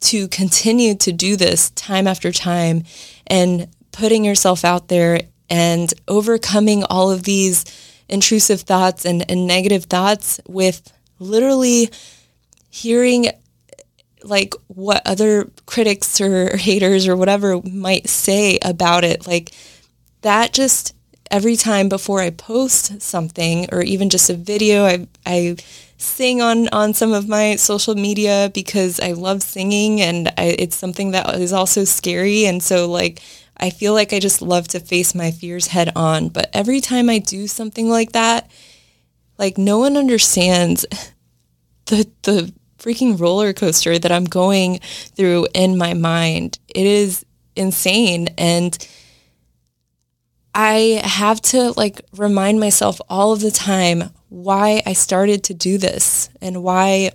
to 0.00 0.26
continue 0.28 0.96
to 0.96 1.12
do 1.12 1.36
this 1.36 1.70
time 1.70 2.08
after 2.08 2.32
time 2.32 2.82
and 3.26 3.68
putting 3.92 4.24
yourself 4.24 4.64
out 4.64 4.88
there 4.88 5.20
and 5.48 5.94
overcoming 6.08 6.82
all 6.84 7.10
of 7.10 7.22
these 7.22 7.64
intrusive 8.08 8.62
thoughts 8.62 9.04
and, 9.04 9.30
and 9.30 9.46
negative 9.46 9.84
thoughts 9.84 10.40
with 10.48 10.92
literally 11.20 11.88
hearing 12.68 13.28
like 14.24 14.54
what 14.68 15.02
other 15.06 15.50
critics 15.66 16.20
or 16.20 16.56
haters 16.56 17.06
or 17.06 17.16
whatever 17.16 17.60
might 17.62 18.08
say 18.08 18.58
about 18.62 19.04
it. 19.04 19.26
Like 19.26 19.52
that 20.22 20.52
just 20.52 20.94
every 21.32 21.56
time 21.56 21.88
before 21.88 22.20
I 22.20 22.30
post 22.30 23.00
something 23.00 23.66
or 23.72 23.82
even 23.82 24.10
just 24.10 24.28
a 24.28 24.34
video, 24.34 24.84
I, 24.84 25.08
I 25.24 25.56
sing 25.96 26.42
on, 26.42 26.68
on 26.68 26.92
some 26.92 27.12
of 27.12 27.26
my 27.26 27.56
social 27.56 27.94
media 27.94 28.50
because 28.52 29.00
I 29.00 29.12
love 29.12 29.42
singing 29.42 30.02
and 30.02 30.28
I, 30.36 30.54
it's 30.58 30.76
something 30.76 31.12
that 31.12 31.34
is 31.40 31.54
also 31.54 31.84
scary. 31.84 32.44
And 32.44 32.62
so 32.62 32.88
like, 32.88 33.22
I 33.56 33.70
feel 33.70 33.94
like 33.94 34.12
I 34.12 34.20
just 34.20 34.42
love 34.42 34.68
to 34.68 34.80
face 34.80 35.14
my 35.14 35.30
fears 35.30 35.68
head 35.68 35.90
on. 35.96 36.28
But 36.28 36.50
every 36.52 36.80
time 36.82 37.08
I 37.08 37.18
do 37.18 37.46
something 37.46 37.88
like 37.88 38.12
that, 38.12 38.50
like 39.38 39.56
no 39.56 39.78
one 39.78 39.96
understands 39.96 40.84
the, 41.86 42.08
the 42.22 42.52
freaking 42.78 43.18
roller 43.18 43.54
coaster 43.54 43.98
that 43.98 44.12
I'm 44.12 44.24
going 44.24 44.80
through 45.16 45.46
in 45.54 45.78
my 45.78 45.94
mind. 45.94 46.58
It 46.68 46.84
is 46.84 47.24
insane. 47.56 48.28
And 48.36 48.76
I 50.54 51.00
have 51.04 51.40
to 51.42 51.72
like 51.72 52.02
remind 52.16 52.60
myself 52.60 53.00
all 53.08 53.32
of 53.32 53.40
the 53.40 53.50
time 53.50 54.10
why 54.28 54.82
I 54.84 54.92
started 54.92 55.44
to 55.44 55.54
do 55.54 55.78
this 55.78 56.28
and 56.40 56.62
why 56.62 57.12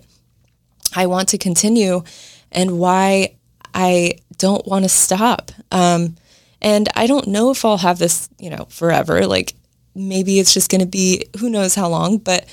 I 0.94 1.06
want 1.06 1.28
to 1.30 1.38
continue 1.38 2.02
and 2.50 2.78
why 2.78 3.36
I 3.74 4.18
don't 4.38 4.66
want 4.66 4.84
to 4.84 4.88
stop. 4.88 5.52
Um, 5.70 6.16
and 6.60 6.88
I 6.96 7.06
don't 7.06 7.28
know 7.28 7.50
if 7.50 7.64
I'll 7.64 7.78
have 7.78 7.98
this, 7.98 8.28
you 8.38 8.50
know, 8.50 8.66
forever. 8.70 9.26
Like 9.26 9.54
maybe 9.94 10.38
it's 10.38 10.54
just 10.54 10.70
going 10.70 10.80
to 10.80 10.86
be 10.86 11.26
who 11.38 11.50
knows 11.50 11.74
how 11.74 11.88
long, 11.88 12.18
but 12.18 12.48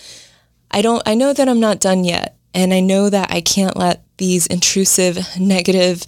I 0.69 0.81
don't, 0.81 1.01
I 1.05 1.15
know 1.15 1.33
that 1.33 1.49
I'm 1.49 1.59
not 1.59 1.79
done 1.79 2.03
yet. 2.03 2.37
And 2.53 2.73
I 2.73 2.79
know 2.79 3.09
that 3.09 3.31
I 3.31 3.41
can't 3.41 3.75
let 3.75 4.03
these 4.17 4.47
intrusive, 4.47 5.19
negative 5.39 6.03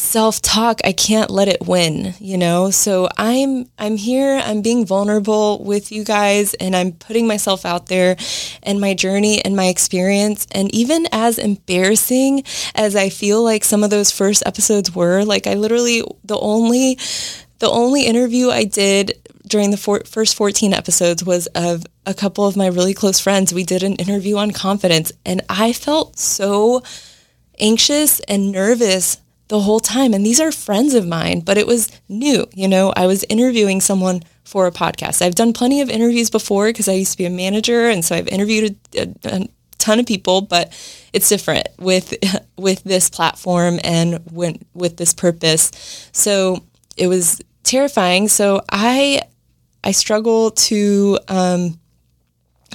self-talk, 0.00 0.80
I 0.84 0.92
can't 0.92 1.30
let 1.30 1.48
it 1.48 1.66
win, 1.66 2.14
you 2.18 2.36
know? 2.38 2.70
So 2.70 3.08
I'm 3.16 3.66
I'm 3.78 3.96
here, 3.96 4.40
I'm 4.44 4.62
being 4.62 4.86
vulnerable 4.86 5.62
with 5.62 5.92
you 5.92 6.04
guys 6.04 6.54
and 6.54 6.74
I'm 6.74 6.92
putting 6.92 7.26
myself 7.26 7.64
out 7.64 7.86
there 7.86 8.16
and 8.62 8.80
my 8.80 8.94
journey 8.94 9.44
and 9.44 9.54
my 9.54 9.66
experience 9.66 10.46
and 10.52 10.74
even 10.74 11.06
as 11.12 11.38
embarrassing 11.38 12.44
as 12.74 12.96
I 12.96 13.08
feel 13.08 13.42
like 13.44 13.64
some 13.64 13.84
of 13.84 13.90
those 13.90 14.10
first 14.10 14.42
episodes 14.46 14.94
were, 14.94 15.24
like 15.24 15.46
I 15.46 15.54
literally 15.54 16.02
the 16.24 16.38
only 16.38 16.98
the 17.58 17.70
only 17.70 18.06
interview 18.06 18.48
I 18.50 18.64
did 18.64 19.20
during 19.46 19.70
the 19.70 19.76
for- 19.76 20.04
first 20.06 20.36
14 20.36 20.72
episodes 20.72 21.24
was 21.24 21.46
of 21.48 21.84
a 22.06 22.14
couple 22.14 22.46
of 22.46 22.56
my 22.56 22.68
really 22.68 22.94
close 22.94 23.20
friends. 23.20 23.52
We 23.52 23.64
did 23.64 23.82
an 23.82 23.96
interview 23.96 24.36
on 24.36 24.52
confidence, 24.52 25.12
and 25.26 25.42
I 25.48 25.72
felt 25.72 26.18
so 26.18 26.82
anxious 27.58 28.20
and 28.20 28.52
nervous 28.52 29.18
the 29.50 29.60
whole 29.60 29.80
time. 29.80 30.14
And 30.14 30.24
these 30.24 30.40
are 30.40 30.52
friends 30.52 30.94
of 30.94 31.06
mine, 31.06 31.40
but 31.40 31.58
it 31.58 31.66
was 31.66 31.90
new. 32.08 32.46
You 32.54 32.68
know, 32.68 32.92
I 32.96 33.06
was 33.06 33.24
interviewing 33.28 33.80
someone 33.80 34.22
for 34.44 34.66
a 34.66 34.70
podcast. 34.70 35.20
I've 35.20 35.34
done 35.34 35.52
plenty 35.52 35.80
of 35.80 35.90
interviews 35.90 36.30
before 36.30 36.68
because 36.68 36.88
I 36.88 36.92
used 36.92 37.12
to 37.12 37.18
be 37.18 37.26
a 37.26 37.30
manager, 37.30 37.88
and 37.88 38.04
so 38.04 38.14
I've 38.14 38.28
interviewed 38.28 38.76
a, 38.96 39.08
a, 39.24 39.48
ton 39.78 39.98
of 39.98 40.06
people, 40.06 40.42
but 40.42 40.68
it's 41.12 41.28
different 41.28 41.66
with 41.78 42.14
with 42.56 42.84
this 42.84 43.10
platform 43.10 43.80
and 43.82 44.20
when, 44.30 44.64
with 44.72 44.96
this 44.96 45.12
purpose. 45.12 45.72
So 46.12 46.64
it 46.96 47.08
was 47.08 47.40
terrifying. 47.64 48.28
So 48.28 48.62
I 48.70 49.22
I 49.82 49.90
struggle 49.90 50.52
to 50.52 51.18
um, 51.26 51.80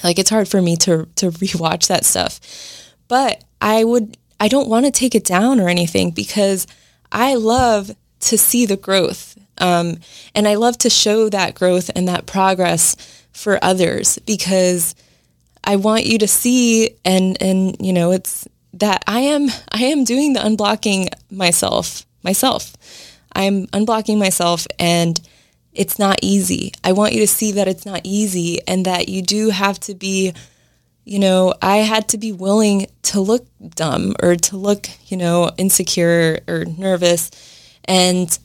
like 0.04 0.20
it's 0.20 0.30
hard 0.30 0.50
for 0.50 0.62
me 0.62 0.76
to 0.78 1.08
to 1.16 1.32
rewatch 1.42 1.88
that 1.88 2.04
stuff. 2.04 2.42
But 3.08 3.44
I 3.62 3.84
would 3.84 4.18
I 4.40 4.48
don't 4.48 4.68
want 4.68 4.86
to 4.86 4.92
take 4.92 5.16
it 5.16 5.24
down 5.24 5.60
or 5.60 5.70
anything 5.70 6.12
because 6.12 6.68
I 7.12 7.36
love 7.36 7.96
to 8.22 8.38
see 8.38 8.66
the 8.66 8.78
growth. 8.78 9.38
Um, 9.58 10.00
and 10.34 10.48
I 10.48 10.56
love 10.56 10.78
to 10.80 10.90
show 10.90 11.30
that 11.30 11.56
growth 11.56 11.90
and 11.96 12.08
that 12.08 12.26
progress 12.26 12.96
for 13.32 13.58
others 13.64 14.20
because 14.26 14.96
I 15.64 15.78
want 15.78 16.06
you 16.06 16.18
to 16.20 16.28
see 16.28 16.92
and 17.04 17.42
and 17.42 17.76
you 17.80 17.92
know 17.92 18.12
it's 18.12 18.48
that 18.74 19.04
I 19.08 19.22
am 19.22 19.50
I 19.72 19.84
am 19.86 20.04
doing 20.04 20.34
the 20.34 20.42
unblocking 20.42 21.10
myself 21.32 22.06
myself. 22.24 22.74
I'm 23.34 23.68
unblocking 23.68 24.18
myself 24.18 24.68
and 24.80 25.20
it's 25.74 26.00
not 26.00 26.20
easy. 26.22 26.74
I 26.84 26.94
want 26.94 27.14
you 27.14 27.20
to 27.20 27.28
see 27.28 27.52
that 27.54 27.68
it's 27.68 27.86
not 27.86 28.02
easy 28.04 28.62
and 28.68 28.86
that 28.86 29.10
you 29.10 29.22
do 29.22 29.50
have 29.50 29.80
to 29.82 29.94
be, 29.94 30.34
you 31.06 31.20
know, 31.20 31.54
I 31.62 31.78
had 31.78 32.10
to 32.10 32.18
be 32.18 32.32
willing 32.32 32.88
to 33.04 33.22
look 33.22 33.48
dumb 33.76 34.16
or 34.22 34.36
to 34.36 34.58
look, 34.58 34.90
you 35.06 35.16
know, 35.16 35.52
insecure 35.56 36.40
or 36.48 36.66
nervous. 36.66 37.30
And 37.86 38.38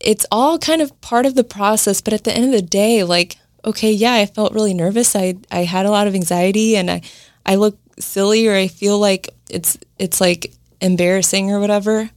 it's 0.00 0.26
all 0.32 0.58
kind 0.58 0.82
of 0.82 1.00
part 1.00 1.24
of 1.24 1.36
the 1.36 1.44
process. 1.44 2.00
But 2.00 2.12
at 2.12 2.24
the 2.24 2.34
end 2.34 2.46
of 2.46 2.52
the 2.52 2.62
day, 2.62 3.04
like, 3.04 3.36
okay, 3.64 3.92
yeah, 3.92 4.14
I 4.14 4.26
felt 4.26 4.54
really 4.54 4.74
nervous. 4.74 5.14
I, 5.14 5.36
I 5.52 5.60
had 5.60 5.86
a 5.86 5.90
lot 5.90 6.08
of 6.08 6.16
anxiety 6.16 6.76
and 6.76 6.90
I, 6.90 7.02
I 7.46 7.54
look 7.54 7.78
silly 8.00 8.48
or 8.48 8.54
I 8.54 8.66
feel 8.66 8.98
like 8.98 9.28
it's, 9.48 9.78
it's 10.00 10.20
like 10.20 10.52
embarrassing 10.80 11.52
or 11.52 11.60
whatever. 11.60 12.10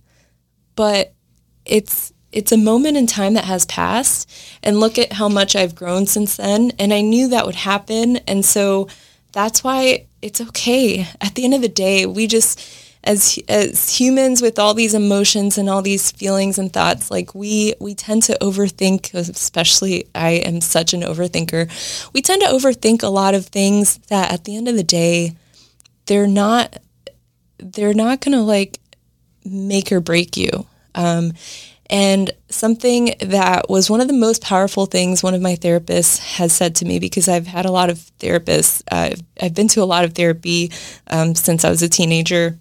But 0.76 1.14
it's, 1.66 2.12
it's 2.32 2.52
a 2.52 2.58
moment 2.58 2.98
in 2.98 3.06
time 3.06 3.36
that 3.36 3.46
has 3.46 3.66
passed 3.66 4.32
and 4.64 4.80
look 4.80 4.98
at 4.98 5.14
how 5.14 5.30
much 5.30 5.56
I've 5.56 5.76
grown 5.76 6.08
since 6.08 6.38
then. 6.38 6.72
And 6.80 6.92
I 6.92 7.02
knew 7.02 7.28
that 7.28 7.46
would 7.46 7.56
happen. 7.56 8.18
And 8.18 8.44
so 8.44 8.88
that's 9.32 9.64
why 9.64 10.06
it's 10.22 10.42
okay. 10.42 11.08
At 11.20 11.36
the 11.36 11.44
end 11.46 11.54
of 11.54 11.62
the 11.62 11.70
day, 11.70 12.06
we 12.06 12.28
just, 12.28 12.62
as, 13.04 13.40
as 13.48 13.98
humans 13.98 14.42
with 14.42 14.60
all 14.60 14.74
these 14.74 14.94
emotions 14.94 15.58
and 15.58 15.70
all 15.70 15.82
these 15.82 16.12
feelings 16.12 16.58
and 16.58 16.72
thoughts, 16.72 17.10
like 17.10 17.34
we, 17.34 17.74
we 17.80 17.96
tend 17.96 18.24
to 18.24 18.38
overthink, 18.42 19.14
especially 19.14 20.08
I 20.14 20.32
am 20.32 20.62
such 20.62 20.94
an 20.94 21.02
overthinker. 21.02 22.12
We 22.14 22.22
tend 22.22 22.42
to 22.42 22.50
overthink 22.50 23.04
a 23.04 23.08
lot 23.08 23.34
of 23.34 23.48
things 23.48 23.98
that 24.10 24.32
at 24.32 24.44
the 24.44 24.56
end 24.56 24.68
of 24.68 24.76
the 24.76 24.84
day, 24.84 25.36
they're 26.06 26.28
not, 26.28 26.78
they're 27.58 27.94
not 27.94 28.22
going 28.22 28.38
to 28.38 28.44
like 28.44 28.80
make 29.46 29.92
or 29.92 30.00
break 30.00 30.38
you. 30.38 30.68
Um, 30.94 31.34
and 31.92 32.32
something 32.50 33.14
that 33.20 33.70
was 33.70 33.90
one 33.90 34.00
of 34.00 34.08
the 34.08 34.14
most 34.14 34.42
powerful 34.42 34.86
things 34.86 35.22
one 35.22 35.34
of 35.34 35.42
my 35.42 35.56
therapists 35.56 36.20
has 36.38 36.54
said 36.54 36.76
to 36.78 36.86
me, 36.86 37.00
because 37.00 37.28
I've 37.28 37.48
had 37.48 37.66
a 37.66 37.72
lot 37.72 37.90
of 37.90 37.98
therapists, 38.18 38.82
uh, 38.90 39.12
I've 39.40 39.54
been 39.54 39.68
to 39.68 39.84
a 39.84 39.86
lot 39.86 40.06
of 40.06 40.14
therapy 40.14 40.72
um, 41.08 41.36
since 41.36 41.66
I 41.66 41.70
was 41.70 41.84
a 41.84 41.90
teenager. 41.90 42.58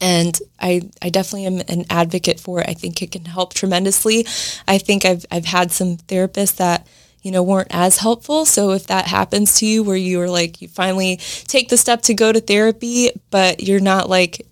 And 0.00 0.36
I, 0.58 0.90
I 1.00 1.10
definitely 1.10 1.46
am 1.46 1.62
an 1.68 1.84
advocate 1.90 2.40
for 2.40 2.60
it. 2.60 2.68
I 2.68 2.74
think 2.74 3.02
it 3.02 3.12
can 3.12 3.24
help 3.24 3.54
tremendously. 3.54 4.26
I 4.66 4.78
think 4.78 5.04
I've, 5.04 5.24
I've 5.30 5.44
had 5.44 5.70
some 5.70 5.96
therapists 5.96 6.56
that, 6.56 6.88
you 7.22 7.30
know, 7.30 7.44
weren't 7.44 7.68
as 7.70 7.98
helpful. 7.98 8.44
So 8.44 8.70
if 8.70 8.88
that 8.88 9.06
happens 9.06 9.58
to 9.58 9.66
you 9.66 9.84
where 9.84 9.96
you 9.96 10.20
are 10.20 10.28
like, 10.28 10.60
you 10.60 10.66
finally 10.66 11.18
take 11.46 11.68
the 11.68 11.76
step 11.76 12.02
to 12.02 12.14
go 12.14 12.32
to 12.32 12.40
therapy, 12.40 13.10
but 13.30 13.62
you're 13.62 13.78
not 13.78 14.08
like, 14.08 14.44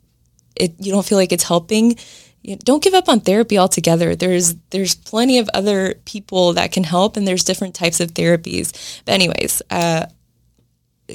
it, 0.54 0.74
you 0.78 0.92
don't 0.92 1.06
feel 1.06 1.18
like 1.18 1.32
it's 1.32 1.42
helping, 1.44 1.96
don't 2.42 2.82
give 2.82 2.94
up 2.94 3.08
on 3.08 3.20
therapy 3.20 3.58
altogether. 3.58 4.16
There's 4.16 4.54
there's 4.70 4.94
plenty 4.94 5.38
of 5.38 5.48
other 5.52 5.94
people 6.04 6.54
that 6.54 6.72
can 6.72 6.84
help, 6.84 7.16
and 7.16 7.26
there's 7.26 7.44
different 7.44 7.74
types 7.74 8.00
of 8.00 8.12
therapies. 8.14 9.02
But 9.04 9.12
anyways, 9.12 9.62
uh, 9.70 10.06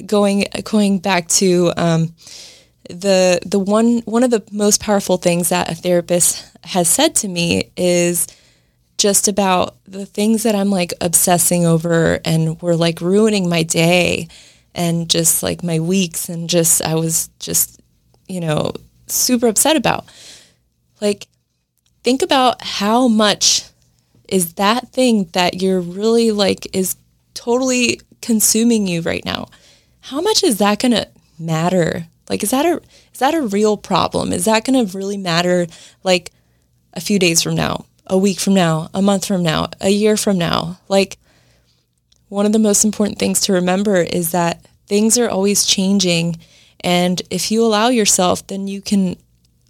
going 0.04 0.44
going 0.64 0.98
back 1.00 1.28
to 1.28 1.72
um, 1.76 2.14
the 2.88 3.40
the 3.44 3.58
one 3.58 3.98
one 4.04 4.22
of 4.22 4.30
the 4.30 4.44
most 4.52 4.80
powerful 4.80 5.16
things 5.16 5.48
that 5.48 5.70
a 5.70 5.74
therapist 5.74 6.44
has 6.64 6.88
said 6.88 7.14
to 7.16 7.28
me 7.28 7.70
is 7.76 8.26
just 8.98 9.28
about 9.28 9.76
the 9.84 10.06
things 10.06 10.44
that 10.44 10.54
I'm 10.54 10.70
like 10.70 10.94
obsessing 11.00 11.66
over 11.66 12.20
and 12.24 12.60
were 12.62 12.76
like 12.76 13.00
ruining 13.00 13.48
my 13.48 13.62
day 13.62 14.28
and 14.74 15.08
just 15.08 15.42
like 15.42 15.62
my 15.62 15.80
weeks 15.80 16.28
and 16.28 16.48
just 16.48 16.82
I 16.82 16.94
was 16.94 17.28
just 17.38 17.80
you 18.28 18.40
know 18.40 18.72
super 19.06 19.48
upset 19.48 19.76
about 19.76 20.06
like, 21.00 21.28
think 22.02 22.22
about 22.22 22.62
how 22.62 23.08
much 23.08 23.64
is 24.28 24.54
that 24.54 24.92
thing 24.92 25.24
that 25.32 25.60
you're 25.62 25.80
really 25.80 26.30
like 26.32 26.74
is 26.74 26.96
totally 27.34 28.00
consuming 28.20 28.86
you 28.86 29.02
right 29.02 29.24
now. 29.24 29.48
How 30.00 30.20
much 30.20 30.42
is 30.42 30.58
that 30.58 30.80
going 30.80 30.92
to 30.92 31.08
matter? 31.38 32.06
Like, 32.28 32.42
is 32.42 32.50
that 32.50 32.66
a 32.66 32.80
is 33.12 33.20
that 33.20 33.34
a 33.34 33.42
real 33.42 33.76
problem? 33.76 34.32
Is 34.32 34.44
that 34.46 34.64
going 34.64 34.86
to 34.86 34.96
really 34.96 35.16
matter? 35.16 35.66
Like, 36.02 36.32
a 36.92 37.00
few 37.00 37.18
days 37.18 37.42
from 37.42 37.54
now, 37.54 37.86
a 38.06 38.18
week 38.18 38.40
from 38.40 38.54
now, 38.54 38.88
a 38.94 39.02
month 39.02 39.26
from 39.26 39.42
now, 39.42 39.68
a 39.80 39.90
year 39.90 40.16
from 40.16 40.38
now. 40.38 40.78
Like, 40.88 41.18
one 42.28 42.46
of 42.46 42.52
the 42.52 42.58
most 42.58 42.84
important 42.84 43.18
things 43.18 43.40
to 43.42 43.52
remember 43.52 43.96
is 43.96 44.32
that 44.32 44.64
things 44.86 45.18
are 45.18 45.28
always 45.28 45.64
changing. 45.64 46.36
And 46.80 47.22
if 47.30 47.50
you 47.50 47.64
allow 47.64 47.88
yourself, 47.88 48.46
then 48.46 48.66
you 48.66 48.80
can 48.80 49.16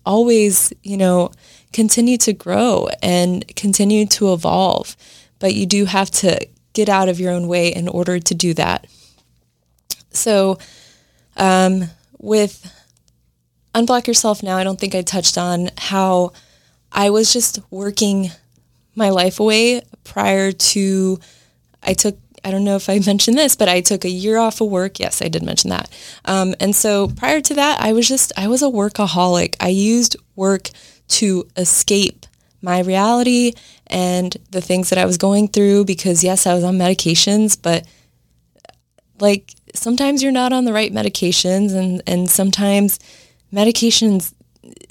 always, 0.06 0.72
you 0.82 0.96
know, 0.96 1.32
continue 1.72 2.16
to 2.18 2.32
grow 2.32 2.88
and 3.02 3.44
continue 3.56 4.06
to 4.06 4.32
evolve. 4.32 4.96
But 5.38 5.54
you 5.54 5.66
do 5.66 5.84
have 5.84 6.10
to 6.12 6.48
get 6.72 6.88
out 6.88 7.08
of 7.08 7.20
your 7.20 7.32
own 7.32 7.48
way 7.48 7.68
in 7.68 7.88
order 7.88 8.18
to 8.18 8.34
do 8.34 8.54
that. 8.54 8.86
So, 10.10 10.58
um, 11.36 11.90
with 12.18 12.72
Unblock 13.75 14.06
Yourself 14.06 14.42
Now, 14.42 14.56
I 14.56 14.64
don't 14.64 14.80
think 14.80 14.94
I 14.94 15.02
touched 15.02 15.36
on 15.36 15.70
how 15.76 16.32
I 16.90 17.10
was 17.10 17.32
just 17.32 17.60
working 17.70 18.30
my 18.94 19.10
life 19.10 19.38
away 19.38 19.82
prior 20.04 20.52
to 20.52 21.18
I 21.82 21.92
took 21.92 22.18
I 22.47 22.53
don't 22.53 22.62
know 22.62 22.76
if 22.76 22.88
I 22.88 22.99
mentioned 23.07 23.37
this, 23.37 23.57
but 23.57 23.69
I 23.69 23.81
took 23.81 24.05
a 24.05 24.11
year 24.11 24.38
off 24.38 24.61
of 24.61 24.69
work. 24.69 25.00
Yes, 25.00 25.21
I 25.21 25.29
did 25.29 25.43
mention 25.43 25.71
that. 25.71 25.91
Um, 26.25 26.55
and 26.61 26.75
so 26.75 27.09
prior 27.09 27.41
to 27.41 27.55
that, 27.55 27.81
I 27.81 27.93
was 27.93 28.07
just 28.09 28.33
I 28.37 28.47
was 28.49 28.62
a 28.62 28.67
workaholic. 28.67 29.57
I 29.61 29.69
used 29.69 30.17
work 30.37 30.71
to 31.09 31.49
escape 31.57 32.25
my 32.62 32.81
reality 32.81 33.53
and 33.88 34.37
the 34.50 34.61
things 34.61 34.91
that 34.91 34.99
I 34.99 35.05
was 35.05 35.19
going 35.19 35.49
through 35.49 35.85
because 35.85 36.23
yes, 36.23 36.47
I 36.47 36.55
was 36.55 36.65
on 36.65 36.79
medications, 36.79 37.61
but 37.61 37.87
like 39.21 39.53
sometimes 39.75 40.23
you're 40.23 40.33
not 40.33 40.53
on 40.53 40.65
the 40.65 40.73
right 40.73 40.93
medications 40.93 41.75
and 41.75 42.03
and 42.07 42.31
sometimes 42.31 42.99
medications 43.53 44.33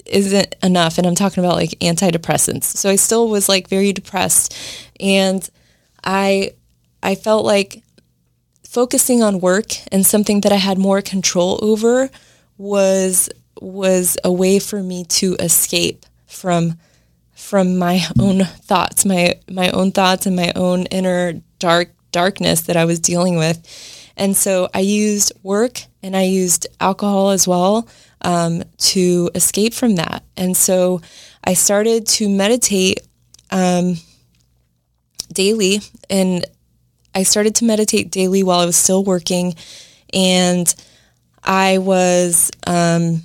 isn't 0.04 0.54
enough 0.62 0.98
and 0.98 1.06
I'm 1.06 1.14
talking 1.14 1.42
about 1.42 1.56
like 1.56 1.70
antidepressants. 1.80 2.64
So 2.64 2.90
I 2.90 2.96
still 2.96 3.28
was 3.28 3.48
like 3.48 3.68
very 3.68 3.92
depressed 3.92 4.54
and 5.00 5.48
I 6.04 6.52
I 7.06 7.14
felt 7.14 7.44
like 7.44 7.84
focusing 8.68 9.22
on 9.22 9.40
work 9.40 9.68
and 9.92 10.04
something 10.04 10.40
that 10.40 10.52
I 10.52 10.56
had 10.56 10.76
more 10.76 11.00
control 11.00 11.58
over 11.62 12.10
was 12.58 13.30
was 13.60 14.18
a 14.24 14.32
way 14.32 14.58
for 14.58 14.82
me 14.82 15.04
to 15.04 15.36
escape 15.36 16.04
from 16.26 16.78
from 17.32 17.78
my 17.78 18.02
own 18.18 18.40
thoughts, 18.70 19.04
my 19.04 19.38
my 19.48 19.70
own 19.70 19.92
thoughts 19.92 20.26
and 20.26 20.34
my 20.34 20.52
own 20.56 20.86
inner 20.86 21.34
dark 21.60 21.90
darkness 22.10 22.62
that 22.62 22.76
I 22.76 22.84
was 22.86 22.98
dealing 22.98 23.36
with. 23.36 23.58
And 24.16 24.36
so 24.36 24.68
I 24.74 24.80
used 24.80 25.32
work 25.44 25.82
and 26.02 26.16
I 26.16 26.22
used 26.22 26.66
alcohol 26.80 27.30
as 27.30 27.46
well 27.46 27.86
um, 28.22 28.64
to 28.78 29.30
escape 29.34 29.74
from 29.74 29.94
that. 29.96 30.24
And 30.36 30.56
so 30.56 31.02
I 31.44 31.54
started 31.54 32.06
to 32.18 32.28
meditate 32.28 32.98
um, 33.50 33.96
daily, 35.32 35.82
and 36.10 36.44
I 37.16 37.22
started 37.22 37.54
to 37.56 37.64
meditate 37.64 38.10
daily 38.10 38.42
while 38.42 38.60
I 38.60 38.66
was 38.66 38.76
still 38.76 39.02
working, 39.02 39.54
and 40.12 40.72
I 41.42 41.78
was, 41.78 42.50
um, 42.66 43.22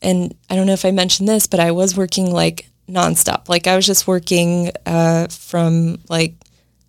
and 0.00 0.36
I 0.48 0.54
don't 0.54 0.68
know 0.68 0.72
if 0.72 0.84
I 0.84 0.92
mentioned 0.92 1.28
this, 1.28 1.48
but 1.48 1.58
I 1.58 1.72
was 1.72 1.96
working 1.96 2.30
like 2.30 2.68
nonstop. 2.88 3.48
Like 3.48 3.66
I 3.66 3.74
was 3.74 3.86
just 3.86 4.06
working 4.06 4.70
uh, 4.86 5.26
from 5.26 5.98
like 6.08 6.34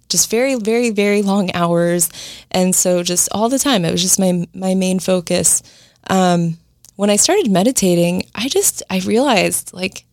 just 0.08 0.30
very, 0.30 0.54
very, 0.54 0.92
very 0.92 1.24
long 1.24 1.52
hours, 1.56 2.12
and 2.52 2.76
so 2.76 3.02
just 3.02 3.28
all 3.32 3.50
the 3.50 3.58
time. 3.58 3.84
It 3.84 3.92
was 3.92 4.04
just 4.04 4.20
my 4.20 4.48
my 4.54 4.76
main 4.76 5.00
focus. 5.00 5.64
Um, 6.12 6.60
when 6.96 7.10
I 7.10 7.16
started 7.16 7.50
meditating, 7.50 8.22
I 8.36 8.50
just 8.50 8.84
I 8.88 9.00
realized 9.00 9.74
like 9.74 10.06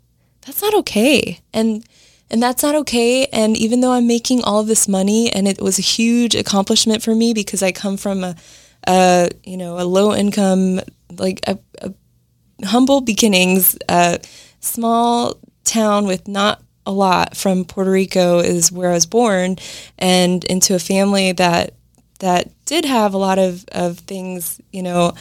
that's 0.47 0.63
not 0.63 0.73
okay, 0.77 1.41
and 1.53 1.85
and 2.33 2.43
that's 2.43 2.63
not 2.63 2.75
okay. 2.75 3.27
And 3.27 3.57
even 3.57 3.81
though 3.81 3.93
I'm 3.93 4.07
making 4.07 4.43
all 4.43 4.65
this 4.65 4.89
money, 4.89 5.31
and 5.31 5.47
it 5.47 5.61
was 5.61 5.79
a 5.79 5.83
huge 5.83 6.35
accomplishment 6.35 7.03
for 7.03 7.15
me 7.15 7.35
because 7.35 7.63
I 7.63 7.71
come 7.73 7.97
from 7.97 8.25
a, 8.25 8.35
a 8.89 9.31
you 9.45 9.57
know 9.57 9.79
a 9.79 9.85
low 9.85 10.15
income 10.15 10.81
like 11.13 11.41
a, 11.47 11.59
a 11.81 11.93
humble 12.65 13.03
beginnings, 13.03 13.79
small 14.61 15.37
town 15.65 16.07
with 16.07 16.27
not 16.27 16.63
a 16.85 16.93
lot 16.93 17.37
from 17.37 17.65
Puerto 17.65 17.91
Rico 17.91 18.41
is 18.41 18.73
where 18.73 18.91
I 18.91 18.95
was 18.95 19.07
born, 19.07 19.57
and 19.99 20.43
into 20.45 20.75
a 20.75 20.81
family 20.81 21.33
that 21.33 21.75
that 22.23 22.51
did 22.67 22.85
have 22.85 23.15
a 23.15 23.19
lot 23.19 23.39
of, 23.39 23.65
of 23.73 23.99
things, 23.99 24.61
you 24.73 24.83
know, 24.83 25.13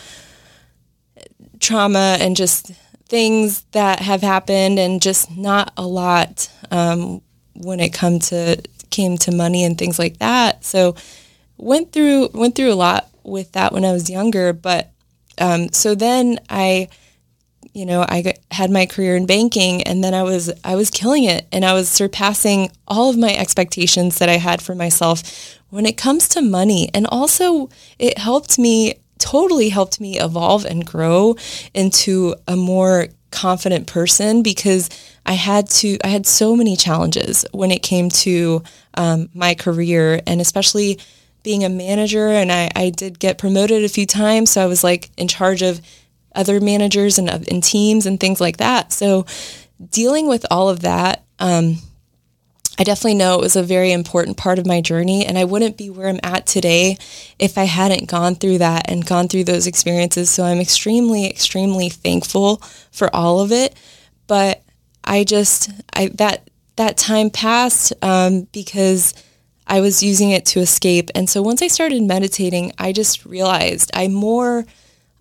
trauma 1.59 2.17
and 2.19 2.35
just 2.35 2.71
things 3.11 3.63
that 3.73 3.99
have 3.99 4.21
happened, 4.21 4.79
and 4.79 5.01
just 5.01 5.35
not 5.35 5.73
a 5.75 5.85
lot 5.85 6.49
um, 6.71 7.21
when 7.53 7.81
it 7.81 7.93
come 7.93 8.19
to 8.19 8.61
came 8.89 9.17
to 9.17 9.31
money 9.31 9.65
and 9.65 9.77
things 9.77 9.99
like 9.99 10.17
that. 10.19 10.63
So 10.63 10.95
went 11.57 11.91
through 11.91 12.29
went 12.33 12.55
through 12.55 12.71
a 12.71 12.75
lot 12.87 13.09
with 13.23 13.51
that 13.51 13.73
when 13.73 13.83
I 13.83 13.91
was 13.91 14.09
younger, 14.09 14.53
but 14.53 14.91
um, 15.37 15.73
so 15.73 15.93
then 15.93 16.39
I 16.49 16.87
you 17.73 17.85
know, 17.85 18.01
I 18.01 18.33
had 18.51 18.69
my 18.69 18.85
career 18.85 19.15
in 19.15 19.25
banking 19.25 19.83
and 19.83 20.03
then 20.03 20.13
I 20.13 20.23
was 20.23 20.49
I 20.63 20.75
was 20.75 20.89
killing 20.89 21.25
it 21.25 21.47
and 21.51 21.65
I 21.65 21.73
was 21.73 21.89
surpassing 21.89 22.71
all 22.87 23.09
of 23.09 23.17
my 23.17 23.35
expectations 23.35 24.19
that 24.19 24.29
I 24.29 24.37
had 24.37 24.61
for 24.61 24.73
myself 24.73 25.59
when 25.69 25.85
it 25.85 25.97
comes 25.97 26.29
to 26.29 26.41
money. 26.41 26.89
And 26.93 27.07
also 27.07 27.69
it 27.99 28.17
helped 28.17 28.57
me 28.57 28.95
totally 29.21 29.69
helped 29.69 30.01
me 30.01 30.19
evolve 30.19 30.65
and 30.65 30.85
grow 30.85 31.35
into 31.73 32.35
a 32.47 32.55
more 32.55 33.07
confident 33.31 33.87
person 33.87 34.43
because 34.43 34.89
I 35.25 35.33
had 35.33 35.69
to 35.69 35.97
I 36.03 36.07
had 36.07 36.25
so 36.25 36.55
many 36.55 36.75
challenges 36.75 37.45
when 37.53 37.71
it 37.71 37.81
came 37.81 38.09
to 38.09 38.63
um, 38.95 39.29
my 39.33 39.55
career 39.55 40.21
and 40.27 40.41
especially 40.41 40.99
being 41.43 41.63
a 41.63 41.69
manager 41.69 42.27
and 42.27 42.51
I, 42.51 42.69
I 42.75 42.89
did 42.89 43.19
get 43.19 43.37
promoted 43.37 43.83
a 43.83 43.89
few 43.89 44.05
times 44.05 44.51
so 44.51 44.61
I 44.61 44.65
was 44.65 44.83
like 44.83 45.09
in 45.17 45.27
charge 45.27 45.61
of 45.61 45.81
other 46.35 46.59
managers 46.59 47.17
and, 47.17 47.29
and 47.29 47.63
teams 47.63 48.05
and 48.05 48.19
things 48.19 48.39
like 48.39 48.57
that. 48.57 48.91
So 48.91 49.25
dealing 49.89 50.27
with 50.27 50.45
all 50.51 50.69
of 50.69 50.81
that, 50.81 51.23
um, 51.39 51.77
I 52.81 52.83
definitely 52.83 53.13
know 53.13 53.35
it 53.35 53.41
was 53.41 53.55
a 53.55 53.61
very 53.61 53.91
important 53.91 54.37
part 54.37 54.57
of 54.57 54.65
my 54.65 54.81
journey, 54.81 55.23
and 55.23 55.37
I 55.37 55.43
wouldn't 55.43 55.77
be 55.77 55.91
where 55.91 56.07
I'm 56.07 56.19
at 56.23 56.47
today 56.47 56.97
if 57.37 57.55
I 57.55 57.65
hadn't 57.65 58.09
gone 58.09 58.33
through 58.33 58.57
that 58.57 58.89
and 58.89 59.05
gone 59.05 59.27
through 59.27 59.43
those 59.43 59.67
experiences. 59.67 60.31
So 60.31 60.43
I'm 60.43 60.59
extremely, 60.59 61.29
extremely 61.29 61.89
thankful 61.89 62.55
for 62.91 63.15
all 63.15 63.39
of 63.39 63.51
it. 63.51 63.77
But 64.25 64.63
I 65.03 65.25
just, 65.25 65.69
I 65.93 66.07
that 66.15 66.49
that 66.77 66.97
time 66.97 67.29
passed 67.29 67.93
um, 68.01 68.47
because 68.51 69.13
I 69.67 69.79
was 69.79 70.01
using 70.01 70.31
it 70.31 70.47
to 70.47 70.59
escape. 70.59 71.11
And 71.13 71.29
so 71.29 71.43
once 71.43 71.61
I 71.61 71.67
started 71.67 72.01
meditating, 72.01 72.71
I 72.79 72.93
just 72.93 73.27
realized 73.27 73.91
I 73.93 74.07
more 74.07 74.65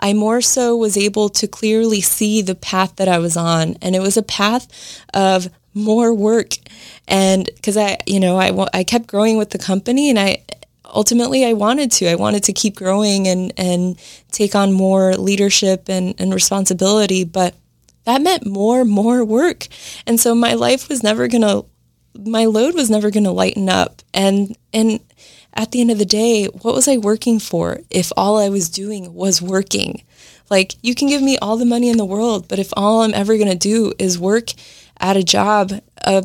I 0.02 0.14
more 0.14 0.40
so 0.40 0.78
was 0.78 0.96
able 0.96 1.28
to 1.28 1.46
clearly 1.46 2.00
see 2.00 2.40
the 2.40 2.54
path 2.54 2.96
that 2.96 3.06
I 3.06 3.18
was 3.18 3.36
on. 3.36 3.76
And 3.82 3.94
it 3.94 4.00
was 4.00 4.16
a 4.16 4.22
path 4.22 4.66
of 5.12 5.50
more 5.74 6.12
work. 6.14 6.54
And 7.08 7.48
because 7.54 7.76
I, 7.76 7.98
you 8.06 8.20
know, 8.20 8.38
I, 8.38 8.66
I 8.72 8.84
kept 8.84 9.06
growing 9.06 9.38
with 9.38 9.50
the 9.50 9.58
company 9.58 10.10
and 10.10 10.18
I 10.18 10.44
ultimately 10.84 11.44
I 11.44 11.52
wanted 11.52 11.92
to. 11.92 12.08
I 12.08 12.16
wanted 12.16 12.44
to 12.44 12.52
keep 12.52 12.76
growing 12.76 13.28
and, 13.28 13.52
and 13.56 13.98
take 14.30 14.54
on 14.54 14.72
more 14.72 15.14
leadership 15.14 15.88
and, 15.88 16.14
and 16.18 16.34
responsibility. 16.34 17.24
But 17.24 17.54
that 18.04 18.22
meant 18.22 18.46
more, 18.46 18.84
more 18.84 19.24
work. 19.24 19.68
And 20.06 20.18
so 20.18 20.34
my 20.34 20.54
life 20.54 20.88
was 20.88 21.02
never 21.02 21.28
going 21.28 21.42
to, 21.42 21.64
my 22.18 22.46
load 22.46 22.74
was 22.74 22.90
never 22.90 23.10
going 23.10 23.24
to 23.24 23.30
lighten 23.30 23.68
up. 23.68 24.02
And, 24.12 24.56
and, 24.72 25.00
at 25.54 25.72
the 25.72 25.80
end 25.80 25.90
of 25.90 25.98
the 25.98 26.04
day, 26.04 26.46
what 26.46 26.74
was 26.74 26.86
I 26.86 26.96
working 26.96 27.38
for 27.38 27.80
if 27.90 28.12
all 28.16 28.38
I 28.38 28.48
was 28.48 28.68
doing 28.68 29.12
was 29.14 29.42
working? 29.42 30.02
Like, 30.48 30.74
you 30.82 30.94
can 30.94 31.08
give 31.08 31.22
me 31.22 31.38
all 31.38 31.56
the 31.56 31.64
money 31.64 31.88
in 31.88 31.96
the 31.96 32.04
world, 32.04 32.48
but 32.48 32.58
if 32.58 32.72
all 32.76 33.02
I'm 33.02 33.14
ever 33.14 33.36
going 33.36 33.50
to 33.50 33.56
do 33.56 33.92
is 33.98 34.18
work 34.18 34.50
at 35.00 35.16
a 35.16 35.24
job 35.24 35.72
uh, 36.04 36.22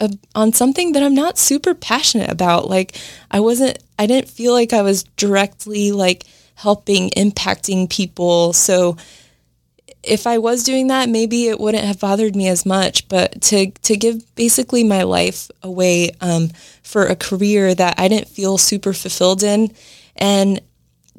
uh, 0.00 0.08
on 0.34 0.52
something 0.52 0.92
that 0.92 1.02
I'm 1.02 1.14
not 1.14 1.38
super 1.38 1.74
passionate 1.74 2.30
about, 2.30 2.68
like, 2.68 2.96
I 3.30 3.40
wasn't, 3.40 3.78
I 3.98 4.06
didn't 4.06 4.28
feel 4.28 4.52
like 4.52 4.72
I 4.72 4.82
was 4.82 5.04
directly 5.16 5.92
like 5.92 6.24
helping, 6.54 7.10
impacting 7.10 7.90
people. 7.90 8.52
So, 8.52 8.96
if 10.06 10.26
I 10.26 10.38
was 10.38 10.64
doing 10.64 10.88
that, 10.88 11.08
maybe 11.08 11.48
it 11.48 11.58
wouldn't 11.58 11.84
have 11.84 11.98
bothered 12.00 12.36
me 12.36 12.48
as 12.48 12.66
much. 12.66 13.08
But 13.08 13.40
to 13.42 13.70
to 13.70 13.96
give 13.96 14.34
basically 14.34 14.84
my 14.84 15.02
life 15.02 15.50
away 15.62 16.10
um, 16.20 16.50
for 16.82 17.06
a 17.06 17.16
career 17.16 17.74
that 17.74 17.98
I 17.98 18.08
didn't 18.08 18.28
feel 18.28 18.58
super 18.58 18.92
fulfilled 18.92 19.42
in, 19.42 19.72
and 20.16 20.60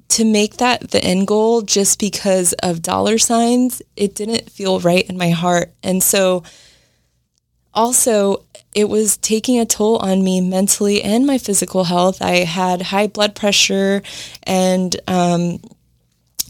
to 0.09 0.23
make 0.23 0.57
that 0.57 0.91
the 0.91 1.03
end 1.03 1.27
goal 1.27 1.61
just 1.61 1.99
because 1.99 2.53
of 2.53 2.81
dollar 2.81 3.17
signs, 3.17 3.81
it 3.95 4.15
didn't 4.15 4.49
feel 4.49 4.79
right 4.79 5.09
in 5.09 5.17
my 5.17 5.31
heart. 5.31 5.73
And 5.83 6.03
so, 6.03 6.43
also, 7.75 8.43
it 8.73 8.89
was 8.89 9.17
taking 9.17 9.59
a 9.59 9.65
toll 9.65 9.97
on 9.97 10.23
me 10.23 10.41
mentally 10.41 11.03
and 11.03 11.25
my 11.25 11.37
physical 11.37 11.83
health. 11.83 12.21
I 12.21 12.37
had 12.37 12.81
high 12.81 13.07
blood 13.07 13.35
pressure 13.35 14.01
and 14.43 14.95
um, 15.07 15.59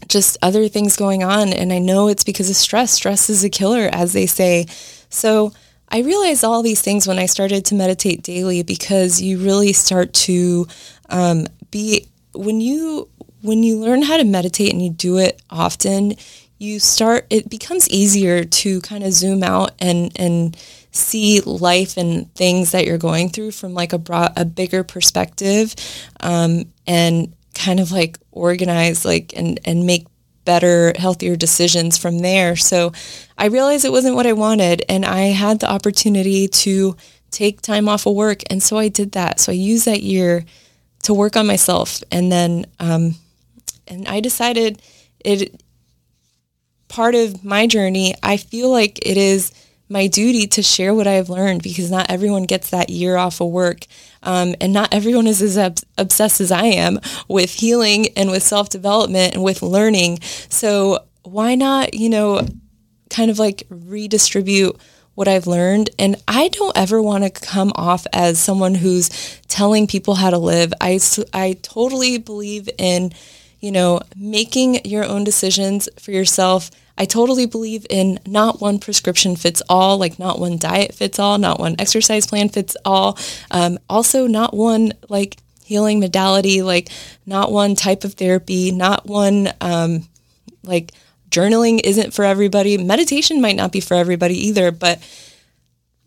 just 0.08 0.36
other 0.42 0.68
things 0.68 0.96
going 0.96 1.22
on. 1.22 1.52
And 1.52 1.72
I 1.72 1.78
know 1.78 2.08
it's 2.08 2.24
because 2.24 2.50
of 2.50 2.56
stress. 2.56 2.92
Stress 2.92 3.28
is 3.30 3.44
a 3.44 3.50
killer, 3.50 3.88
as 3.92 4.12
they 4.12 4.26
say. 4.26 4.66
So 5.08 5.52
I 5.88 6.00
realized 6.00 6.44
all 6.44 6.62
these 6.62 6.82
things 6.82 7.06
when 7.06 7.18
I 7.18 7.26
started 7.26 7.64
to 7.66 7.74
meditate 7.74 8.22
daily 8.22 8.62
because 8.62 9.20
you 9.20 9.38
really 9.38 9.72
start 9.72 10.12
to 10.14 10.66
um, 11.10 11.46
be, 11.70 12.06
when 12.34 12.60
you, 12.60 13.08
when 13.42 13.62
you 13.62 13.78
learn 13.78 14.02
how 14.02 14.16
to 14.16 14.24
meditate 14.24 14.72
and 14.72 14.82
you 14.82 14.90
do 14.90 15.18
it 15.18 15.40
often, 15.48 16.14
you 16.58 16.80
start 16.80 17.26
it 17.30 17.48
becomes 17.50 17.88
easier 17.90 18.44
to 18.44 18.80
kind 18.80 19.04
of 19.04 19.12
zoom 19.12 19.42
out 19.42 19.72
and 19.78 20.12
and 20.16 20.56
see 20.90 21.40
life 21.42 21.96
and 21.96 22.32
things 22.34 22.72
that 22.72 22.86
you're 22.86 22.98
going 22.98 23.28
through 23.28 23.50
from 23.50 23.74
like 23.74 23.92
a 23.92 23.98
broad, 23.98 24.32
a 24.36 24.44
bigger 24.44 24.82
perspective 24.82 25.74
um, 26.20 26.64
and 26.86 27.34
kind 27.54 27.80
of 27.80 27.92
like 27.92 28.18
organize 28.32 29.04
like 29.04 29.32
and 29.36 29.60
and 29.64 29.86
make 29.86 30.06
better 30.44 30.92
healthier 30.96 31.36
decisions 31.36 31.98
from 31.98 32.20
there. 32.20 32.56
So 32.56 32.92
i 33.36 33.46
realized 33.46 33.84
it 33.84 33.92
wasn't 33.92 34.14
what 34.14 34.26
i 34.26 34.32
wanted 34.32 34.82
and 34.88 35.04
i 35.04 35.26
had 35.26 35.60
the 35.60 35.70
opportunity 35.70 36.48
to 36.48 36.96
take 37.30 37.60
time 37.60 37.88
off 37.88 38.06
of 38.06 38.14
work 38.14 38.42
and 38.48 38.62
so 38.62 38.78
i 38.78 38.88
did 38.88 39.12
that. 39.12 39.40
So 39.40 39.52
i 39.52 39.54
used 39.54 39.84
that 39.86 40.02
year 40.02 40.44
to 41.02 41.12
work 41.14 41.36
on 41.36 41.46
myself 41.46 42.02
and 42.10 42.32
then 42.32 42.66
um, 42.80 43.16
and 43.86 44.08
i 44.08 44.20
decided 44.20 44.80
it 45.24 45.60
part 46.88 47.14
of 47.14 47.44
my 47.44 47.66
journey, 47.66 48.14
I 48.22 48.36
feel 48.36 48.70
like 48.70 48.98
it 49.06 49.16
is 49.16 49.52
my 49.88 50.06
duty 50.06 50.46
to 50.48 50.62
share 50.62 50.94
what 50.94 51.06
I've 51.06 51.28
learned 51.28 51.62
because 51.62 51.90
not 51.90 52.10
everyone 52.10 52.44
gets 52.44 52.70
that 52.70 52.90
year 52.90 53.16
off 53.16 53.40
of 53.40 53.48
work. 53.48 53.86
Um, 54.22 54.56
and 54.60 54.72
not 54.72 54.92
everyone 54.92 55.26
is 55.26 55.40
as 55.40 55.56
ob- 55.56 55.78
obsessed 55.96 56.40
as 56.40 56.50
I 56.50 56.64
am 56.64 56.98
with 57.28 57.50
healing 57.50 58.08
and 58.16 58.30
with 58.30 58.42
self 58.42 58.68
development 58.68 59.34
and 59.34 59.44
with 59.44 59.62
learning. 59.62 60.20
So, 60.48 61.04
why 61.22 61.54
not, 61.54 61.94
you 61.94 62.08
know, 62.08 62.46
kind 63.10 63.30
of 63.30 63.38
like 63.38 63.64
redistribute 63.68 64.76
what 65.14 65.28
I've 65.28 65.46
learned? 65.46 65.90
And 65.98 66.16
I 66.26 66.48
don't 66.48 66.76
ever 66.76 67.00
want 67.00 67.24
to 67.24 67.30
come 67.30 67.72
off 67.76 68.06
as 68.12 68.40
someone 68.40 68.74
who's 68.74 69.40
telling 69.48 69.86
people 69.86 70.14
how 70.14 70.30
to 70.30 70.38
live. 70.38 70.72
I, 70.80 70.98
I 71.32 71.56
totally 71.62 72.18
believe 72.18 72.68
in 72.78 73.12
you 73.66 73.72
know, 73.72 74.00
making 74.14 74.84
your 74.84 75.04
own 75.04 75.24
decisions 75.24 75.88
for 75.98 76.12
yourself. 76.12 76.70
I 76.96 77.04
totally 77.04 77.46
believe 77.46 77.84
in 77.90 78.20
not 78.24 78.60
one 78.60 78.78
prescription 78.78 79.34
fits 79.34 79.60
all, 79.68 79.98
like 79.98 80.20
not 80.20 80.38
one 80.38 80.56
diet 80.56 80.94
fits 80.94 81.18
all, 81.18 81.36
not 81.36 81.58
one 81.58 81.74
exercise 81.80 82.28
plan 82.28 82.48
fits 82.48 82.76
all. 82.84 83.18
Um, 83.50 83.80
also, 83.90 84.28
not 84.28 84.54
one 84.54 84.92
like 85.08 85.38
healing 85.64 85.98
modality, 85.98 86.62
like 86.62 86.90
not 87.26 87.50
one 87.50 87.74
type 87.74 88.04
of 88.04 88.14
therapy, 88.14 88.70
not 88.70 89.04
one 89.04 89.52
um, 89.60 90.06
like 90.62 90.92
journaling 91.28 91.80
isn't 91.82 92.14
for 92.14 92.24
everybody. 92.24 92.78
Meditation 92.78 93.40
might 93.40 93.56
not 93.56 93.72
be 93.72 93.80
for 93.80 93.94
everybody 93.94 94.46
either, 94.46 94.70
but 94.70 95.02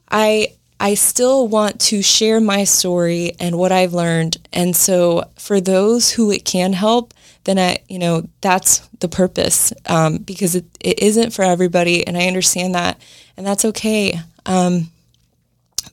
I 0.10 0.54
I 0.80 0.94
still 0.94 1.46
want 1.46 1.82
to 1.82 2.02
share 2.02 2.40
my 2.40 2.64
story 2.64 3.34
and 3.38 3.58
what 3.58 3.74
I've 3.74 3.94
learned. 3.94 4.38
And 4.54 4.78
so 4.78 5.26
for 5.38 5.60
those 5.60 6.12
who 6.12 6.32
it 6.32 6.46
can 6.46 6.72
help, 6.72 7.14
then 7.44 7.58
I, 7.58 7.78
you 7.88 8.00
know, 8.00 8.28
that's 8.42 8.80
the 9.00 9.08
purpose 9.08 9.74
um, 9.86 10.18
because 10.18 10.56
it, 10.56 10.66
it 10.80 11.00
isn't 11.02 11.32
for 11.32 11.44
everybody. 11.44 12.06
And 12.06 12.18
I 12.18 12.28
understand 12.28 12.76
that. 12.76 13.02
And 13.38 13.46
that's 13.46 13.66
okay. 13.66 14.20
Um, 14.46 14.92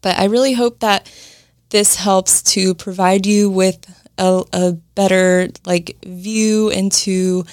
but 0.03 0.19
I 0.19 0.25
really 0.25 0.53
hope 0.53 0.81
that 0.81 1.11
this 1.71 1.97
helps 1.97 2.43
to 2.55 2.75
provide 2.75 3.27
you 3.27 3.51
with 3.51 3.87
a, 4.19 4.45
a 4.53 4.73
better 4.95 5.49
like 5.65 5.97
view 6.05 6.69
into 6.71 7.45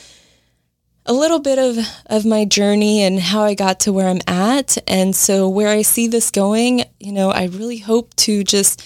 a 1.06 1.14
little 1.14 1.40
bit 1.40 1.60
of, 1.60 1.86
of 2.06 2.26
my 2.26 2.46
journey 2.46 3.02
and 3.02 3.20
how 3.20 3.44
I 3.44 3.56
got 3.56 3.82
to 3.82 3.94
where 3.94 4.08
I'm 4.08 4.22
at. 4.28 4.78
And 4.88 5.16
so 5.16 5.50
where 5.50 5.68
I 5.68 5.82
see 5.82 6.08
this 6.08 6.32
going, 6.32 6.86
you 7.00 7.12
know, 7.12 7.30
I 7.30 7.46
really 7.46 7.80
hope 7.80 8.14
to 8.18 8.44
just 8.44 8.82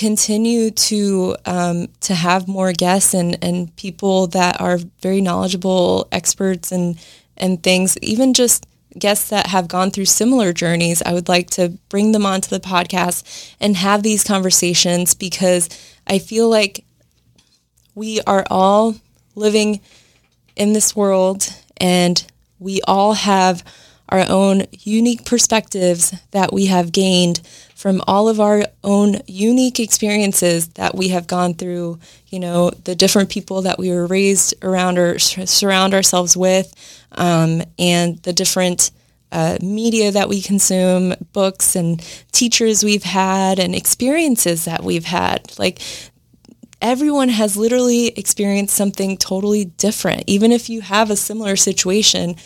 continue 0.00 0.70
to 0.70 1.36
um, 1.44 1.86
to 2.00 2.14
have 2.14 2.48
more 2.48 2.72
guests 2.72 3.12
and, 3.12 3.36
and 3.44 3.76
people 3.76 4.26
that 4.28 4.58
are 4.58 4.78
very 5.02 5.20
knowledgeable 5.20 6.08
experts 6.10 6.72
and 6.72 6.98
and 7.36 7.62
things, 7.62 7.98
even 7.98 8.32
just 8.32 8.66
guests 8.98 9.28
that 9.28 9.48
have 9.48 9.68
gone 9.68 9.90
through 9.90 10.06
similar 10.06 10.54
journeys. 10.54 11.02
I 11.02 11.12
would 11.12 11.28
like 11.28 11.50
to 11.50 11.78
bring 11.90 12.12
them 12.12 12.24
onto 12.24 12.48
the 12.48 12.60
podcast 12.60 13.54
and 13.60 13.76
have 13.76 14.02
these 14.02 14.24
conversations 14.24 15.14
because 15.14 15.68
I 16.06 16.18
feel 16.18 16.48
like 16.48 16.82
we 17.94 18.22
are 18.22 18.46
all 18.50 18.96
living 19.34 19.80
in 20.56 20.72
this 20.72 20.96
world 20.96 21.54
and 21.76 22.26
we 22.58 22.80
all 22.88 23.12
have 23.12 23.62
our 24.08 24.24
own 24.28 24.66
unique 24.72 25.26
perspectives 25.26 26.14
that 26.30 26.54
we 26.54 26.66
have 26.66 26.90
gained 26.90 27.40
from 27.80 28.02
all 28.06 28.28
of 28.28 28.38
our 28.40 28.62
own 28.84 29.16
unique 29.26 29.80
experiences 29.80 30.68
that 30.74 30.94
we 30.94 31.08
have 31.08 31.26
gone 31.26 31.54
through, 31.54 31.98
you 32.28 32.38
know, 32.38 32.68
the 32.84 32.94
different 32.94 33.30
people 33.30 33.62
that 33.62 33.78
we 33.78 33.88
were 33.88 34.06
raised 34.06 34.52
around 34.62 34.98
or 34.98 35.18
surround 35.18 35.94
ourselves 35.94 36.36
with, 36.36 36.74
um, 37.12 37.62
and 37.78 38.18
the 38.18 38.34
different 38.34 38.90
uh, 39.32 39.56
media 39.62 40.12
that 40.12 40.28
we 40.28 40.42
consume, 40.42 41.14
books 41.32 41.74
and 41.74 42.02
teachers 42.32 42.84
we've 42.84 43.02
had, 43.02 43.58
and 43.58 43.74
experiences 43.74 44.66
that 44.66 44.84
we've 44.84 45.06
had. 45.06 45.50
Like, 45.58 45.80
everyone 46.82 47.30
has 47.30 47.56
literally 47.56 48.08
experienced 48.08 48.76
something 48.76 49.16
totally 49.16 49.64
different. 49.64 50.24
Even 50.26 50.52
if 50.52 50.68
you 50.68 50.82
have 50.82 51.08
a 51.08 51.16
similar 51.16 51.56
situation, 51.56 52.36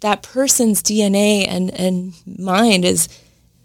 that 0.00 0.22
person's 0.22 0.82
DNA 0.82 1.46
and, 1.46 1.70
and 1.72 2.14
mind 2.26 2.86
is 2.86 3.10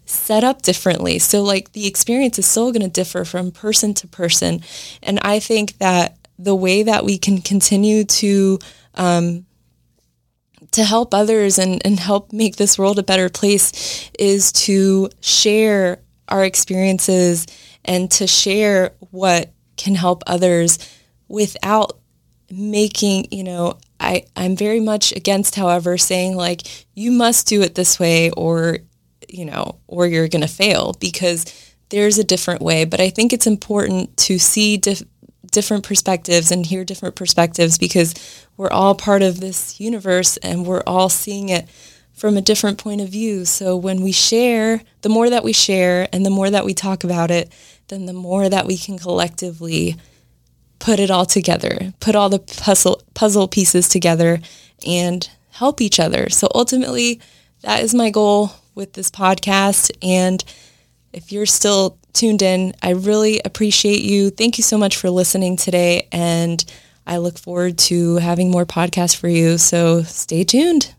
set 0.10 0.43
up 0.43 0.62
differently. 0.62 1.19
So 1.19 1.43
like 1.43 1.74
the 1.74 1.88
experience 1.88 2.39
is 2.39 2.45
still 2.45 2.72
going 2.72 2.82
to 2.82 2.89
differ 2.89 3.26
from 3.26 3.52
person 3.52 3.93
to 3.95 4.08
person. 4.08 4.62
And 5.04 5.19
I 5.22 5.39
think 5.39 5.78
that 5.78 6.17
the 6.38 6.56
way 6.56 6.84
that 6.84 7.06
we 7.06 7.17
can 7.17 7.41
continue 7.41 8.06
to 8.06 8.60
um, 8.95 9.45
to 10.72 10.84
help 10.84 11.13
others 11.13 11.58
and, 11.58 11.82
and 11.86 12.00
help 12.00 12.32
make 12.32 12.56
this 12.56 12.78
world 12.78 13.00
a 13.00 13.04
better 13.04 13.30
place 13.30 14.10
is 14.19 14.52
to 14.52 15.10
share 15.19 16.00
our 16.28 16.43
experiences 16.43 17.48
and 17.86 18.12
to 18.12 18.28
share 18.28 18.91
what 19.12 19.52
can 19.78 19.95
help 19.95 20.22
others 20.28 20.78
without 21.28 21.98
making, 22.52 23.28
you 23.32 23.43
know, 23.43 23.78
I, 24.00 24.26
I'm 24.36 24.56
very 24.56 24.80
much 24.80 25.12
against, 25.12 25.56
however, 25.56 25.98
saying 25.98 26.36
like, 26.36 26.62
you 26.93 27.12
must 27.12 27.48
do 27.48 27.62
it 27.62 27.76
this 27.76 28.00
way 28.00 28.32
or 28.32 28.80
you 29.33 29.45
know, 29.45 29.79
or 29.87 30.07
you're 30.07 30.27
going 30.27 30.41
to 30.41 30.47
fail 30.47 30.95
because 30.99 31.45
there's 31.89 32.17
a 32.17 32.23
different 32.23 32.61
way. 32.61 32.85
But 32.85 32.99
I 32.99 33.09
think 33.09 33.33
it's 33.33 33.47
important 33.47 34.15
to 34.17 34.39
see 34.39 34.77
dif- 34.77 35.03
different 35.51 35.83
perspectives 35.83 36.51
and 36.51 36.65
hear 36.65 36.83
different 36.83 37.15
perspectives 37.15 37.77
because 37.77 38.13
we're 38.57 38.71
all 38.71 38.95
part 38.95 39.21
of 39.21 39.39
this 39.39 39.79
universe 39.79 40.37
and 40.37 40.65
we're 40.65 40.83
all 40.85 41.09
seeing 41.09 41.49
it 41.49 41.67
from 42.13 42.35
a 42.35 42.41
different 42.41 42.77
point 42.77 43.01
of 43.01 43.09
view. 43.09 43.45
So 43.45 43.77
when 43.77 44.01
we 44.01 44.11
share, 44.11 44.81
the 45.01 45.09
more 45.09 45.29
that 45.29 45.43
we 45.43 45.53
share 45.53 46.09
and 46.11 46.25
the 46.25 46.29
more 46.29 46.49
that 46.49 46.65
we 46.65 46.73
talk 46.73 47.03
about 47.03 47.31
it, 47.31 47.51
then 47.87 48.05
the 48.05 48.13
more 48.13 48.49
that 48.49 48.67
we 48.67 48.77
can 48.77 48.99
collectively 48.99 49.95
put 50.79 50.99
it 50.99 51.09
all 51.09 51.25
together, 51.25 51.93
put 51.99 52.15
all 52.15 52.29
the 52.29 52.39
puzzle 52.39 53.01
puzzle 53.13 53.47
pieces 53.47 53.87
together 53.87 54.39
and 54.85 55.29
help 55.51 55.81
each 55.81 55.99
other. 55.99 56.29
So 56.29 56.47
ultimately, 56.53 57.19
that 57.61 57.83
is 57.83 57.93
my 57.93 58.09
goal 58.09 58.51
with 58.79 58.93
this 58.93 59.11
podcast. 59.11 59.91
And 60.01 60.43
if 61.13 61.31
you're 61.31 61.45
still 61.45 61.99
tuned 62.13 62.41
in, 62.41 62.73
I 62.81 62.91
really 62.91 63.39
appreciate 63.45 64.01
you. 64.01 64.31
Thank 64.31 64.57
you 64.57 64.63
so 64.63 64.77
much 64.77 64.97
for 64.97 65.11
listening 65.11 65.57
today. 65.57 66.07
And 66.11 66.63
I 67.05 67.17
look 67.17 67.37
forward 67.37 67.77
to 67.89 68.15
having 68.15 68.49
more 68.49 68.65
podcasts 68.65 69.15
for 69.15 69.27
you. 69.27 69.59
So 69.59 70.01
stay 70.03 70.43
tuned. 70.43 70.95